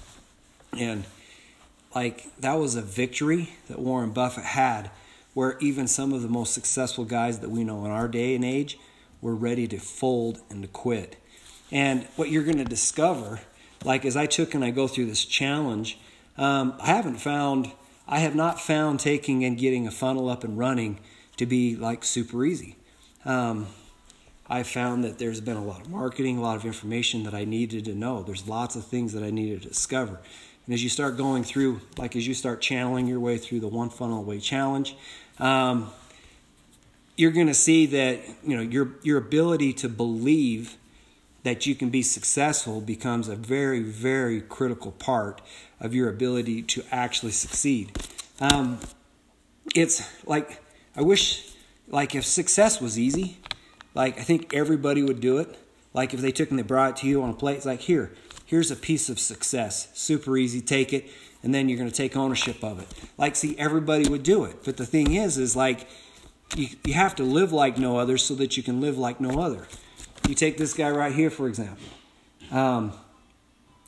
And 0.76 1.04
like 1.94 2.26
that 2.40 2.54
was 2.54 2.74
a 2.74 2.82
victory 2.82 3.50
that 3.68 3.78
Warren 3.78 4.10
Buffett 4.10 4.44
had, 4.44 4.90
where 5.34 5.56
even 5.60 5.86
some 5.88 6.12
of 6.12 6.22
the 6.22 6.28
most 6.28 6.52
successful 6.52 7.04
guys 7.04 7.40
that 7.40 7.50
we 7.50 7.64
know 7.64 7.84
in 7.84 7.90
our 7.90 8.08
day 8.08 8.34
and 8.34 8.44
age 8.44 8.78
were 9.20 9.34
ready 9.34 9.66
to 9.68 9.78
fold 9.78 10.40
and 10.50 10.62
to 10.62 10.68
quit. 10.68 11.16
And 11.70 12.06
what 12.16 12.30
you're 12.30 12.44
going 12.44 12.58
to 12.58 12.64
discover, 12.64 13.40
like 13.84 14.04
as 14.04 14.16
I 14.16 14.26
took 14.26 14.54
and 14.54 14.64
I 14.64 14.70
go 14.70 14.88
through 14.88 15.06
this 15.06 15.24
challenge, 15.24 15.98
um, 16.36 16.74
I 16.80 16.86
haven't 16.86 17.18
found, 17.18 17.72
I 18.06 18.20
have 18.20 18.34
not 18.34 18.60
found 18.60 19.00
taking 19.00 19.44
and 19.44 19.58
getting 19.58 19.86
a 19.86 19.90
funnel 19.90 20.28
up 20.28 20.44
and 20.44 20.56
running 20.56 21.00
to 21.36 21.46
be 21.46 21.76
like 21.76 22.04
super 22.04 22.44
easy. 22.44 22.76
Um, 23.24 23.66
I 24.48 24.62
found 24.62 25.04
that 25.04 25.18
there's 25.18 25.40
been 25.40 25.58
a 25.58 25.64
lot 25.64 25.82
of 25.82 25.90
marketing, 25.90 26.38
a 26.38 26.40
lot 26.40 26.56
of 26.56 26.64
information 26.64 27.24
that 27.24 27.34
I 27.34 27.44
needed 27.44 27.84
to 27.84 27.94
know. 27.94 28.22
There's 28.22 28.48
lots 28.48 28.76
of 28.76 28.86
things 28.86 29.12
that 29.12 29.22
I 29.22 29.30
needed 29.30 29.62
to 29.62 29.68
discover. 29.68 30.20
And 30.68 30.74
as 30.74 30.82
you 30.82 30.90
start 30.90 31.16
going 31.16 31.44
through, 31.44 31.80
like 31.96 32.14
as 32.14 32.26
you 32.26 32.34
start 32.34 32.60
channeling 32.60 33.06
your 33.06 33.20
way 33.20 33.38
through 33.38 33.60
the 33.60 33.68
one 33.68 33.88
funnel 33.88 34.18
away 34.18 34.38
challenge, 34.38 34.94
um, 35.38 35.90
you're 37.16 37.30
going 37.30 37.46
to 37.46 37.54
see 37.54 37.86
that 37.86 38.20
you 38.44 38.54
know 38.54 38.60
your 38.60 38.90
your 39.02 39.16
ability 39.16 39.72
to 39.72 39.88
believe 39.88 40.76
that 41.42 41.64
you 41.64 41.74
can 41.74 41.88
be 41.88 42.02
successful 42.02 42.82
becomes 42.82 43.28
a 43.28 43.34
very 43.34 43.80
very 43.80 44.42
critical 44.42 44.92
part 44.92 45.40
of 45.80 45.94
your 45.94 46.10
ability 46.10 46.60
to 46.64 46.84
actually 46.90 47.32
succeed. 47.32 47.98
Um, 48.38 48.78
it's 49.74 50.06
like 50.26 50.62
I 50.94 51.00
wish 51.00 51.50
like 51.88 52.14
if 52.14 52.26
success 52.26 52.78
was 52.78 52.98
easy, 52.98 53.38
like 53.94 54.18
I 54.18 54.22
think 54.22 54.52
everybody 54.52 55.02
would 55.02 55.22
do 55.22 55.38
it. 55.38 55.56
Like 55.94 56.12
if 56.12 56.20
they 56.20 56.30
took 56.30 56.50
and 56.50 56.58
they 56.58 56.62
brought 56.62 56.90
it 56.90 56.96
to 56.96 57.06
you 57.06 57.22
on 57.22 57.30
a 57.30 57.34
plate, 57.34 57.56
it's 57.56 57.64
like 57.64 57.80
here, 57.80 58.12
here's 58.48 58.70
a 58.70 58.76
piece 58.76 59.10
of 59.10 59.20
success. 59.20 59.88
Super 59.92 60.38
easy, 60.38 60.62
take 60.62 60.94
it, 60.94 61.06
and 61.42 61.54
then 61.54 61.68
you're 61.68 61.76
going 61.76 61.90
to 61.90 61.94
take 61.94 62.16
ownership 62.16 62.64
of 62.64 62.80
it. 62.80 62.88
Like, 63.18 63.36
see, 63.36 63.56
everybody 63.58 64.08
would 64.08 64.22
do 64.22 64.44
it. 64.44 64.64
But 64.64 64.78
the 64.78 64.86
thing 64.86 65.14
is, 65.14 65.36
is 65.36 65.54
like, 65.54 65.86
you, 66.56 66.68
you 66.82 66.94
have 66.94 67.14
to 67.16 67.24
live 67.24 67.52
like 67.52 67.76
no 67.76 67.98
other 67.98 68.16
so 68.16 68.34
that 68.36 68.56
you 68.56 68.62
can 68.62 68.80
live 68.80 68.96
like 68.96 69.20
no 69.20 69.38
other. 69.38 69.68
You 70.26 70.34
take 70.34 70.56
this 70.56 70.72
guy 70.72 70.88
right 70.90 71.14
here, 71.14 71.28
for 71.28 71.46
example, 71.46 71.84
um, 72.50 72.94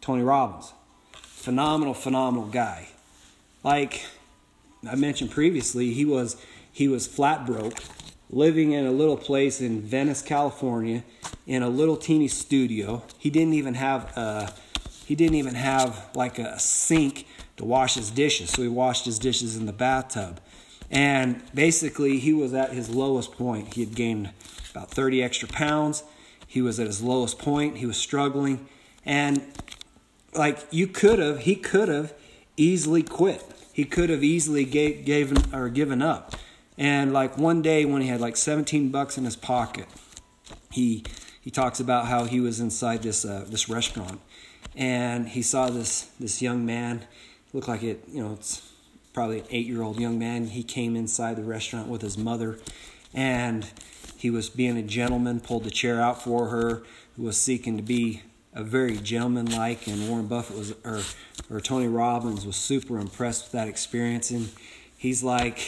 Tony 0.02 0.22
Robbins. 0.22 0.74
Phenomenal, 1.12 1.94
phenomenal 1.94 2.46
guy. 2.46 2.88
Like 3.64 4.04
I 4.88 4.94
mentioned 4.94 5.30
previously, 5.30 5.94
he 5.94 6.04
was 6.04 6.36
he 6.70 6.86
was 6.86 7.06
flat 7.06 7.46
broke, 7.46 7.78
living 8.28 8.72
in 8.72 8.84
a 8.84 8.90
little 8.90 9.16
place 9.16 9.62
in 9.62 9.80
Venice, 9.80 10.20
California, 10.20 11.02
in 11.50 11.64
a 11.64 11.68
little 11.68 11.96
teeny 11.96 12.28
studio. 12.28 13.02
He 13.18 13.28
didn't 13.28 13.54
even 13.54 13.74
have 13.74 14.16
a, 14.16 14.54
he 15.04 15.16
didn't 15.16 15.34
even 15.34 15.56
have 15.56 16.08
like 16.14 16.38
a 16.38 16.56
sink 16.60 17.26
to 17.56 17.64
wash 17.64 17.94
his 17.94 18.08
dishes, 18.12 18.50
so 18.50 18.62
he 18.62 18.68
washed 18.68 19.04
his 19.04 19.18
dishes 19.18 19.56
in 19.56 19.66
the 19.66 19.72
bathtub. 19.72 20.40
And 20.92 21.42
basically, 21.52 22.20
he 22.20 22.32
was 22.32 22.54
at 22.54 22.72
his 22.72 22.88
lowest 22.88 23.32
point. 23.32 23.74
He 23.74 23.80
had 23.80 23.96
gained 23.96 24.30
about 24.70 24.92
30 24.92 25.24
extra 25.24 25.48
pounds. 25.48 26.04
He 26.46 26.62
was 26.62 26.78
at 26.78 26.86
his 26.86 27.02
lowest 27.02 27.40
point. 27.40 27.78
He 27.78 27.86
was 27.86 27.96
struggling. 27.96 28.68
And 29.04 29.42
like 30.32 30.64
you 30.70 30.86
could 30.86 31.18
have, 31.18 31.40
he 31.40 31.56
could 31.56 31.88
have 31.88 32.14
easily 32.56 33.02
quit. 33.02 33.44
He 33.72 33.84
could 33.84 34.08
have 34.08 34.22
easily 34.22 34.64
gave, 34.64 35.04
gave 35.04 35.52
or 35.52 35.68
given 35.68 36.00
up. 36.00 36.36
And 36.78 37.12
like 37.12 37.36
one 37.36 37.60
day 37.60 37.84
when 37.84 38.02
he 38.02 38.08
had 38.08 38.20
like 38.20 38.36
17 38.36 38.90
bucks 38.90 39.18
in 39.18 39.24
his 39.24 39.34
pocket, 39.34 39.86
he 40.70 41.02
he 41.40 41.50
talks 41.50 41.80
about 41.80 42.06
how 42.06 42.24
he 42.24 42.40
was 42.40 42.60
inside 42.60 43.02
this 43.02 43.24
uh, 43.24 43.44
this 43.48 43.68
restaurant 43.68 44.20
and 44.76 45.28
he 45.30 45.42
saw 45.42 45.68
this 45.68 46.10
this 46.18 46.40
young 46.40 46.64
man 46.64 47.04
looked 47.52 47.68
like 47.68 47.82
it 47.82 48.04
you 48.08 48.22
know 48.22 48.34
it's 48.34 48.72
probably 49.12 49.40
an 49.40 49.46
eight 49.50 49.66
year 49.66 49.82
old 49.82 49.98
young 49.98 50.18
man 50.18 50.46
he 50.46 50.62
came 50.62 50.96
inside 50.96 51.36
the 51.36 51.42
restaurant 51.42 51.88
with 51.88 52.02
his 52.02 52.16
mother 52.16 52.58
and 53.12 53.66
he 54.16 54.30
was 54.30 54.48
being 54.48 54.76
a 54.76 54.82
gentleman 54.82 55.40
pulled 55.40 55.64
the 55.64 55.70
chair 55.70 56.00
out 56.00 56.22
for 56.22 56.48
her 56.48 56.82
who 57.16 57.22
was 57.22 57.36
seeking 57.36 57.76
to 57.76 57.82
be 57.82 58.22
a 58.52 58.62
very 58.62 58.96
gentleman-like 58.96 59.86
and 59.86 60.08
warren 60.08 60.26
buffett 60.26 60.56
was 60.56 60.74
or 60.84 61.00
or 61.48 61.60
tony 61.60 61.88
robbins 61.88 62.46
was 62.46 62.56
super 62.56 62.98
impressed 62.98 63.44
with 63.44 63.52
that 63.52 63.68
experience 63.68 64.30
and 64.30 64.50
he's 64.96 65.22
like 65.22 65.60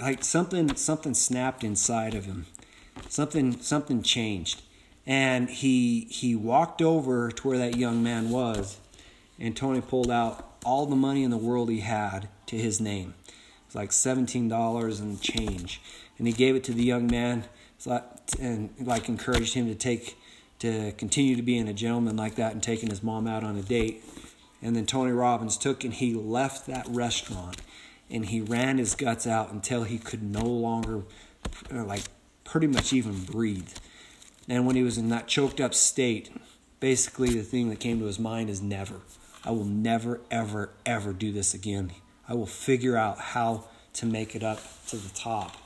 like 0.00 0.24
something 0.24 0.74
something 0.76 1.14
snapped 1.14 1.64
inside 1.64 2.14
of 2.14 2.24
him. 2.24 2.46
Something 3.08 3.60
something 3.60 4.02
changed. 4.02 4.62
And 5.06 5.48
he 5.48 6.06
he 6.10 6.34
walked 6.34 6.82
over 6.82 7.30
to 7.30 7.48
where 7.48 7.58
that 7.58 7.76
young 7.76 8.02
man 8.02 8.30
was 8.30 8.78
and 9.38 9.56
Tony 9.56 9.80
pulled 9.80 10.10
out 10.10 10.56
all 10.64 10.86
the 10.86 10.96
money 10.96 11.22
in 11.22 11.30
the 11.30 11.36
world 11.36 11.70
he 11.70 11.80
had 11.80 12.28
to 12.46 12.56
his 12.56 12.80
name. 12.80 13.14
It's 13.66 13.74
like 13.74 13.90
$17 13.90 15.00
and 15.00 15.20
change. 15.20 15.80
And 16.18 16.26
he 16.26 16.32
gave 16.32 16.56
it 16.56 16.64
to 16.64 16.72
the 16.72 16.82
young 16.82 17.06
man 17.06 17.44
and 18.40 18.70
like 18.80 19.08
encouraged 19.08 19.54
him 19.54 19.66
to 19.68 19.74
take 19.74 20.16
to 20.58 20.92
continue 20.92 21.36
to 21.36 21.42
being 21.42 21.68
a 21.68 21.72
gentleman 21.72 22.16
like 22.16 22.34
that 22.34 22.52
and 22.52 22.62
taking 22.62 22.90
his 22.90 23.02
mom 23.02 23.28
out 23.28 23.44
on 23.44 23.56
a 23.56 23.62
date. 23.62 24.02
And 24.60 24.74
then 24.74 24.86
Tony 24.86 25.12
Robbins 25.12 25.56
took 25.56 25.84
and 25.84 25.94
he 25.94 26.14
left 26.14 26.66
that 26.66 26.86
restaurant 26.88 27.58
and 28.10 28.26
he 28.26 28.40
ran 28.40 28.78
his 28.78 28.94
guts 28.96 29.26
out 29.26 29.52
until 29.52 29.84
he 29.84 29.98
could 29.98 30.22
no 30.22 30.44
longer, 30.44 31.02
like, 31.70 32.02
pretty 32.48 32.66
much 32.66 32.92
even 32.92 33.24
breathe. 33.24 33.72
And 34.48 34.66
when 34.66 34.76
he 34.76 34.82
was 34.82 34.96
in 34.96 35.10
that 35.10 35.26
choked 35.26 35.60
up 35.60 35.74
state, 35.74 36.30
basically 36.80 37.30
the 37.30 37.42
thing 37.42 37.68
that 37.68 37.80
came 37.80 37.98
to 38.00 38.06
his 38.06 38.18
mind 38.18 38.48
is 38.48 38.62
never. 38.62 39.00
I 39.44 39.50
will 39.50 39.64
never, 39.64 40.20
ever, 40.30 40.70
ever 40.86 41.12
do 41.12 41.30
this 41.32 41.54
again. 41.54 41.92
I 42.28 42.34
will 42.34 42.46
figure 42.46 42.96
out 42.96 43.18
how 43.18 43.64
to 43.94 44.06
make 44.06 44.34
it 44.34 44.42
up 44.42 44.60
to 44.88 44.96
the 44.96 45.10
top. 45.10 45.56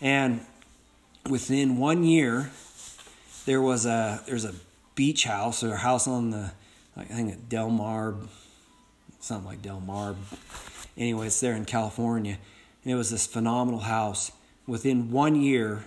And 0.00 0.40
within 1.28 1.78
one 1.78 2.04
year, 2.04 2.50
there 3.46 3.62
was 3.62 3.86
a 3.86 4.22
there's 4.26 4.44
a 4.44 4.54
beach 4.94 5.24
house 5.24 5.62
or 5.62 5.74
a 5.74 5.78
house 5.78 6.06
on 6.06 6.30
the 6.30 6.52
I 6.96 7.04
think 7.04 7.32
at 7.32 7.48
Del 7.48 7.70
Mar, 7.70 8.14
something 9.20 9.46
like 9.46 9.62
Del 9.62 9.80
Mar, 9.80 10.16
anyway, 10.96 11.28
it's 11.28 11.40
there 11.40 11.54
in 11.54 11.64
California. 11.64 12.38
And 12.82 12.92
it 12.92 12.96
was 12.96 13.10
this 13.10 13.26
phenomenal 13.26 13.80
house. 13.80 14.32
Within 14.66 15.10
one 15.10 15.36
year, 15.36 15.84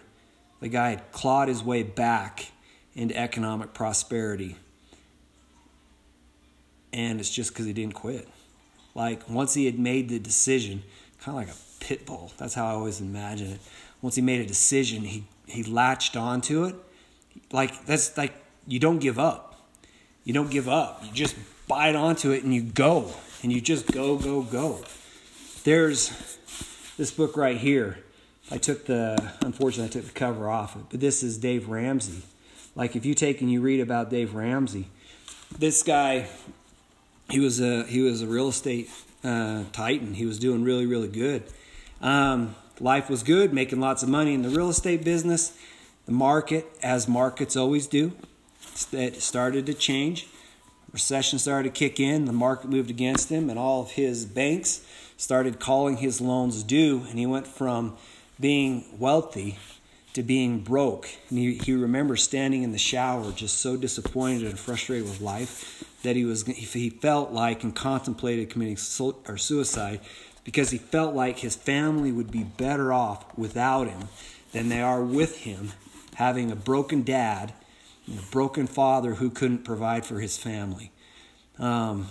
the 0.62 0.70
guy 0.70 0.92
had 0.92 1.12
clawed 1.12 1.50
his 1.50 1.64
way 1.64 1.84
back 1.84 2.52
into 2.96 3.18
economic 3.18 3.74
prosperity. 3.74 4.56
And 6.94 7.20
it's 7.20 7.30
just 7.30 7.52
because 7.52 7.66
he 7.66 7.74
didn't 7.74 7.96
quit. 7.96 8.28
Like, 8.94 9.30
once 9.30 9.54
he 9.54 9.66
had 9.66 9.80
made 9.80 10.10
the 10.10 10.20
decision, 10.20 10.84
kind 11.20 11.38
of 11.38 11.48
like 11.48 11.56
a 11.56 11.84
pit 11.84 12.06
bull, 12.06 12.32
that's 12.38 12.54
how 12.54 12.68
I 12.68 12.72
always 12.72 13.02
imagine 13.02 13.52
it. 13.52 13.60
Once 14.02 14.16
he 14.16 14.22
made 14.22 14.42
a 14.42 14.46
decision, 14.46 15.04
he, 15.04 15.24
he 15.48 15.64
latched 15.64 16.16
onto 16.16 16.66
it. 16.66 16.76
Like, 17.52 17.86
that's 17.86 18.18
like, 18.18 18.34
you 18.68 18.80
don't 18.80 19.00
give 19.00 19.18
up. 19.18 19.70
you 20.24 20.34
don't 20.34 20.52
give 20.52 20.70
up. 20.70 21.04
You 21.04 21.12
just 21.12 21.36
bite 21.68 21.96
onto 21.96 22.32
it 22.32 22.44
and 22.44 22.54
you 22.54 22.62
go. 22.62 23.14
And 23.44 23.52
you 23.52 23.62
just 23.62 23.92
go, 23.92 24.18
go, 24.18 24.44
go. 24.44 24.82
There's 25.64 26.38
this 26.98 27.12
book 27.12 27.36
right 27.38 27.58
here. 27.58 27.98
I 28.52 28.58
took 28.58 28.86
the, 28.86 29.32
unfortunately, 29.40 29.86
I 29.86 30.02
took 30.02 30.14
the 30.14 30.20
cover 30.20 30.50
off 30.50 30.76
it, 30.76 30.84
but 30.90 31.00
this 31.00 31.24
is 31.24 31.38
Dave 31.38 31.70
Ramsey. 31.70 32.24
Like 32.76 32.98
if 32.98 33.06
you 33.06 33.14
take 33.14 33.40
and 33.40 33.50
you 33.50 33.62
read 33.62 33.80
about 33.80 34.10
Dave 34.10 34.34
Ramsey, 34.34 34.88
this 35.58 35.84
guy, 35.84 36.28
he 37.30 37.40
was 37.40 37.62
a 37.62 37.84
he 37.86 38.02
was 38.02 38.22
a 38.22 38.28
real 38.28 38.50
estate 38.50 38.90
uh, 39.24 39.64
titan. 39.72 40.14
He 40.14 40.26
was 40.26 40.38
doing 40.40 40.64
really 40.64 40.86
really 40.86 41.08
good. 41.08 41.44
Um, 42.02 42.56
life 42.80 43.10
was 43.10 43.24
good, 43.24 43.54
making 43.54 43.80
lots 43.80 44.04
of 44.04 44.10
money 44.10 44.34
in 44.34 44.42
the 44.42 44.50
real 44.50 44.70
estate 44.70 45.04
business. 45.04 45.58
The 46.06 46.12
market, 46.12 46.66
as 46.82 47.08
markets 47.08 47.56
always 47.56 47.88
do, 47.88 48.14
it 48.92 49.22
started 49.22 49.66
to 49.68 49.74
change. 49.74 50.28
Recession 50.92 51.40
started 51.40 51.74
to 51.74 51.80
kick 51.80 52.00
in. 52.00 52.26
The 52.26 52.34
market 52.34 52.70
moved 52.70 52.90
against 52.90 53.30
him, 53.30 53.50
and 53.50 53.58
all 53.58 53.82
of 53.82 53.92
his 53.92 54.26
banks 54.26 54.86
started 55.16 55.60
calling 55.60 55.98
his 55.98 56.20
loans 56.20 56.64
due. 56.64 57.06
And 57.10 57.20
he 57.20 57.26
went 57.26 57.48
from 57.48 57.96
being 58.42 58.86
wealthy 58.98 59.58
to 60.14 60.24
being 60.24 60.60
broke. 60.60 61.08
And 61.30 61.40
he, 61.40 61.54
he 61.56 61.74
remembers 61.74 62.24
standing 62.24 62.64
in 62.64 62.72
the 62.72 62.78
shower, 62.78 63.32
just 63.32 63.60
so 63.60 63.78
disappointed 63.78 64.44
and 64.48 64.60
frustrated 64.60 65.08
with 65.08 65.22
life 65.22 65.84
that 66.04 66.16
he 66.16 66.26
was 66.26 66.46
he 66.46 66.90
felt 66.90 67.32
like 67.32 67.64
and 67.64 67.76
contemplated 67.76 68.50
committing 68.50 68.78
or 69.28 69.38
suicide 69.38 70.00
because 70.44 70.72
he 70.72 70.78
felt 70.78 71.14
like 71.14 71.40
his 71.40 71.56
family 71.56 72.12
would 72.12 72.32
be 72.32 72.44
better 72.44 72.92
off 72.92 73.38
without 73.38 73.88
him 73.88 74.10
than 74.52 74.70
they 74.70 74.82
are 74.82 75.04
with 75.04 75.38
him, 75.40 75.72
having 76.16 76.52
a 76.52 76.56
broken 76.56 77.04
dad 77.04 77.54
and 78.08 78.20
a 78.20 78.24
broken 78.24 78.68
father 78.68 79.16
who 79.16 79.30
couldn't 79.30 79.64
provide 79.64 80.06
for 80.06 80.20
his 80.20 80.38
family. 80.38 80.92
Um, 81.60 82.08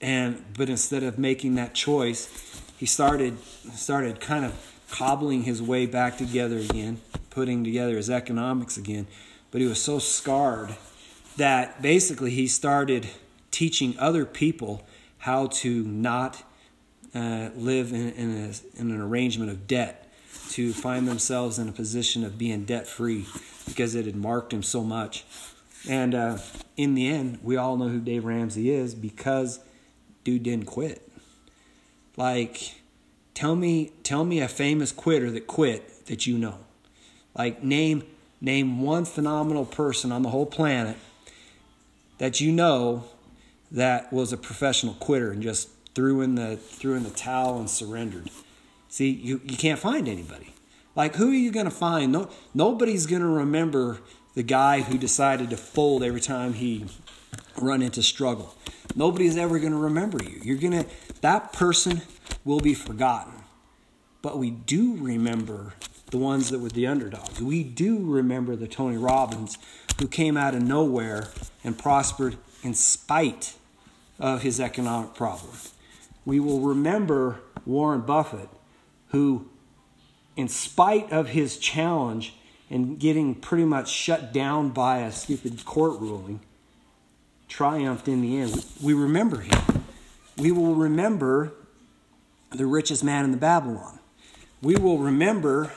and 0.00 0.44
but 0.56 0.68
instead 0.68 1.02
of 1.02 1.18
making 1.18 1.54
that 1.54 1.74
choice, 1.74 2.55
he 2.76 2.86
started 2.86 3.38
started 3.74 4.20
kind 4.20 4.44
of 4.44 4.54
cobbling 4.90 5.42
his 5.42 5.60
way 5.62 5.86
back 5.86 6.16
together 6.16 6.58
again, 6.58 7.00
putting 7.30 7.64
together 7.64 7.96
his 7.96 8.10
economics 8.10 8.76
again. 8.76 9.06
But 9.50 9.60
he 9.60 9.66
was 9.66 9.80
so 9.80 9.98
scarred 9.98 10.76
that 11.36 11.82
basically 11.82 12.30
he 12.30 12.46
started 12.46 13.08
teaching 13.50 13.94
other 13.98 14.24
people 14.24 14.86
how 15.18 15.46
to 15.46 15.82
not 15.84 16.42
uh, 17.14 17.50
live 17.56 17.92
in, 17.92 18.10
in, 18.12 18.30
a, 18.30 18.80
in 18.80 18.90
an 18.90 19.00
arrangement 19.00 19.50
of 19.50 19.66
debt, 19.66 20.06
to 20.50 20.72
find 20.72 21.08
themselves 21.08 21.58
in 21.58 21.68
a 21.68 21.72
position 21.72 22.24
of 22.24 22.38
being 22.38 22.64
debt 22.64 22.86
free 22.86 23.26
because 23.66 23.94
it 23.94 24.06
had 24.06 24.16
marked 24.16 24.52
him 24.52 24.62
so 24.62 24.82
much. 24.82 25.24
And 25.88 26.14
uh, 26.14 26.38
in 26.76 26.94
the 26.94 27.08
end, 27.08 27.38
we 27.42 27.56
all 27.56 27.76
know 27.76 27.88
who 27.88 28.00
Dave 28.00 28.24
Ramsey 28.24 28.70
is 28.70 28.94
because 28.94 29.60
dude 30.24 30.42
didn't 30.42 30.66
quit. 30.66 31.05
Like, 32.16 32.80
tell 33.34 33.56
me, 33.56 33.92
tell 34.02 34.24
me 34.24 34.40
a 34.40 34.48
famous 34.48 34.92
quitter 34.92 35.30
that 35.30 35.46
quit 35.46 36.06
that 36.06 36.26
you 36.26 36.38
know. 36.38 36.58
Like, 37.34 37.62
name 37.62 38.04
name 38.40 38.82
one 38.82 39.04
phenomenal 39.04 39.64
person 39.64 40.12
on 40.12 40.22
the 40.22 40.28
whole 40.28 40.46
planet 40.46 40.96
that 42.18 42.40
you 42.40 42.52
know 42.52 43.04
that 43.70 44.12
was 44.12 44.32
a 44.32 44.36
professional 44.36 44.94
quitter 44.94 45.32
and 45.32 45.42
just 45.42 45.68
threw 45.94 46.20
in 46.20 46.34
the 46.34 46.56
threw 46.56 46.94
in 46.94 47.02
the 47.02 47.10
towel 47.10 47.58
and 47.58 47.68
surrendered. 47.68 48.30
See, 48.88 49.10
you, 49.10 49.40
you 49.44 49.56
can't 49.56 49.78
find 49.78 50.08
anybody. 50.08 50.54
Like 50.94 51.16
who 51.16 51.30
are 51.30 51.34
you 51.34 51.50
to 51.66 51.70
find? 51.70 52.12
No, 52.12 52.30
nobody's 52.54 53.06
to 53.22 53.28
remember 53.28 53.98
the 54.34 54.42
guy 54.42 54.82
who 54.82 54.98
decided 54.98 55.50
to 55.50 55.56
fold 55.56 56.02
every 56.02 56.20
time 56.20 56.54
he 56.54 56.86
run 57.58 57.82
into 57.82 58.02
struggle. 58.02 58.54
Nobody's 58.96 59.36
ever 59.36 59.58
going 59.58 59.72
to 59.72 59.78
remember 59.78 60.18
you. 60.24 60.40
You're 60.42 60.56
going 60.56 60.84
to 60.84 60.86
that 61.20 61.52
person 61.52 62.02
will 62.44 62.60
be 62.60 62.74
forgotten. 62.74 63.34
But 64.22 64.38
we 64.38 64.50
do 64.50 64.96
remember 64.96 65.74
the 66.10 66.18
ones 66.18 66.50
that 66.50 66.60
were 66.60 66.70
the 66.70 66.86
underdogs. 66.86 67.40
We 67.40 67.62
do 67.62 67.98
remember 67.98 68.56
the 68.56 68.66
Tony 68.66 68.96
Robbins 68.96 69.58
who 69.98 70.08
came 70.08 70.36
out 70.36 70.54
of 70.54 70.62
nowhere 70.62 71.28
and 71.62 71.78
prospered 71.78 72.36
in 72.62 72.74
spite 72.74 73.54
of 74.18 74.42
his 74.42 74.60
economic 74.60 75.14
problem. 75.14 75.52
We 76.24 76.40
will 76.40 76.60
remember 76.60 77.40
Warren 77.64 78.00
Buffett, 78.00 78.48
who, 79.08 79.48
in 80.36 80.48
spite 80.48 81.12
of 81.12 81.28
his 81.28 81.58
challenge 81.58 82.34
and 82.70 82.98
getting 82.98 83.34
pretty 83.34 83.64
much 83.64 83.90
shut 83.90 84.32
down 84.32 84.70
by 84.70 84.98
a 84.98 85.12
stupid 85.12 85.64
court 85.64 86.00
ruling, 86.00 86.40
triumphed 87.48 88.08
in 88.08 88.22
the 88.22 88.38
end. 88.38 88.64
We 88.82 88.94
remember 88.94 89.40
him. 89.40 89.84
We 90.36 90.50
will 90.50 90.74
remember 90.74 91.52
the 92.50 92.66
richest 92.66 93.02
man 93.02 93.24
in 93.24 93.30
the 93.30 93.36
Babylon. 93.36 93.98
We 94.62 94.76
will 94.76 94.98
remember 94.98 95.72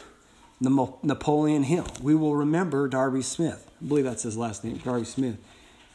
Napoleon 0.59 1.63
Hill. 1.63 1.87
We 2.01 2.15
will 2.15 2.35
remember 2.35 2.87
Darby 2.87 3.21
Smith. 3.21 3.69
I 3.81 3.87
believe 3.87 4.03
that's 4.03 4.23
his 4.23 4.37
last 4.37 4.63
name, 4.63 4.77
Darby 4.77 5.05
Smith, 5.05 5.37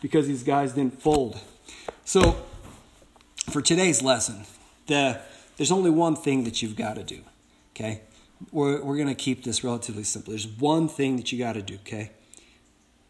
because 0.01 0.27
these 0.27 0.43
guys 0.43 0.73
didn't 0.73 1.01
fold. 1.03 1.41
So, 2.05 2.45
for 3.51 3.61
today's 3.61 4.03
lesson, 4.03 4.45
the, 4.87 5.21
there's 5.57 5.73
only 5.73 5.91
one 5.91 6.17
thing 6.17 6.45
that 6.45 6.63
you've 6.63 6.77
got 6.77 6.97
to 6.97 7.03
do, 7.03 7.21
okay? 7.75 8.03
We're, 8.51 8.83
we're 8.83 8.97
going 8.97 9.09
to 9.09 9.15
keep 9.15 9.45
this 9.45 9.63
relatively 9.63 10.05
simple. 10.05 10.33
There's 10.33 10.47
one 10.47 10.89
thing 10.89 11.17
that 11.17 11.31
you 11.33 11.39
got 11.39 11.55
to 11.55 11.63
do, 11.63 11.75
okay? 11.77 12.11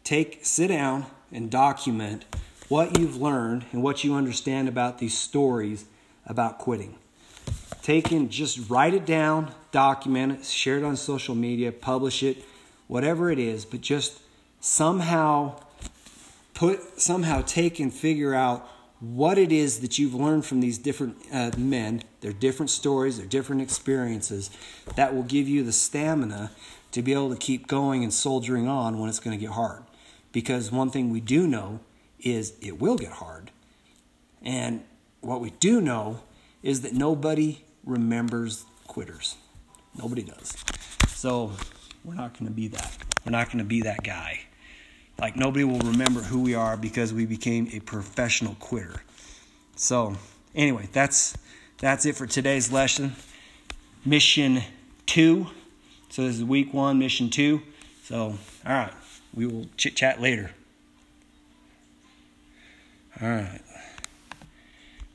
Take, 0.03 0.45
sit 0.45 0.67
down 0.67 1.05
and 1.31 1.49
document 1.49 2.25
what 2.67 2.97
you've 2.97 3.17
learned 3.17 3.65
and 3.71 3.83
what 3.83 4.03
you 4.03 4.15
understand 4.15 4.67
about 4.67 4.97
these 4.99 5.17
stories 5.17 5.85
about 6.25 6.57
quitting. 6.57 6.95
Take 7.81 8.11
and 8.11 8.31
just 8.31 8.69
write 8.69 8.93
it 8.93 9.05
down, 9.05 9.53
document 9.71 10.39
it, 10.39 10.45
share 10.45 10.77
it 10.77 10.83
on 10.83 10.97
social 10.97 11.35
media, 11.35 11.71
publish 11.71 12.23
it, 12.23 12.43
whatever 12.87 13.29
it 13.29 13.37
is, 13.37 13.65
but 13.65 13.81
just 13.81 14.19
somehow 14.59 15.59
put 16.55 16.99
somehow 16.99 17.41
take 17.41 17.79
and 17.79 17.93
figure 17.93 18.33
out 18.33 18.67
what 18.99 19.37
it 19.37 19.51
is 19.51 19.81
that 19.81 19.99
you've 19.99 20.15
learned 20.15 20.45
from 20.45 20.61
these 20.61 20.77
different 20.77 21.17
uh, 21.31 21.51
men, 21.57 22.01
their 22.21 22.33
different 22.33 22.69
stories, 22.69 23.17
their 23.17 23.27
different 23.27 23.61
experiences, 23.61 24.49
that 24.95 25.13
will 25.13 25.23
give 25.23 25.47
you 25.47 25.63
the 25.63 25.71
stamina 25.71 26.49
to 26.91 27.01
be 27.01 27.13
able 27.13 27.29
to 27.29 27.35
keep 27.35 27.67
going 27.67 28.03
and 28.03 28.13
soldiering 28.13 28.67
on 28.67 28.97
when 28.97 29.09
it's 29.09 29.19
going 29.19 29.37
to 29.37 29.41
get 29.41 29.53
hard. 29.53 29.83
Because 30.31 30.71
one 30.71 30.89
thing 30.89 31.11
we 31.11 31.19
do 31.19 31.45
know 31.45 31.81
is 32.25 32.53
it 32.59 32.81
will 32.81 32.97
get 32.97 33.13
hard. 33.13 33.51
And 34.41 34.83
what 35.21 35.39
we 35.39 35.51
do 35.51 35.79
know 35.79 36.19
is 36.61 36.81
that 36.81 36.93
nobody 36.93 37.63
remembers 37.85 38.65
quitters. 38.87 39.35
Nobody 39.97 40.23
does. 40.23 40.55
So 41.07 41.53
we're 42.03 42.15
not 42.15 42.33
going 42.33 42.47
to 42.47 42.51
be 42.51 42.67
that. 42.69 42.97
We're 43.23 43.31
not 43.31 43.47
going 43.47 43.59
to 43.59 43.63
be 43.63 43.81
that 43.83 44.03
guy. 44.03 44.41
Like 45.17 45.37
nobody 45.37 45.63
will 45.63 45.79
remember 45.79 46.21
who 46.21 46.41
we 46.41 46.55
are 46.55 46.75
because 46.75 47.13
we 47.13 47.25
became 47.25 47.69
a 47.71 47.79
professional 47.79 48.55
quitter. 48.55 49.01
So 49.75 50.15
anyway, 50.53 50.89
that's 50.91 51.37
that's 51.77 52.05
it 52.05 52.15
for 52.15 52.27
today's 52.27 52.71
lesson. 52.71 53.15
Mission 54.03 54.61
two. 55.05 55.47
So 56.09 56.23
this 56.23 56.35
is 56.35 56.43
week 56.43 56.73
one, 56.73 56.99
mission 56.99 57.29
two. 57.29 57.61
So 58.03 58.17
all 58.17 58.37
right, 58.65 58.93
we 59.33 59.45
will 59.45 59.67
chit 59.77 59.95
chat 59.95 60.19
later. 60.19 60.51
All 63.21 63.29
right. 63.29 63.64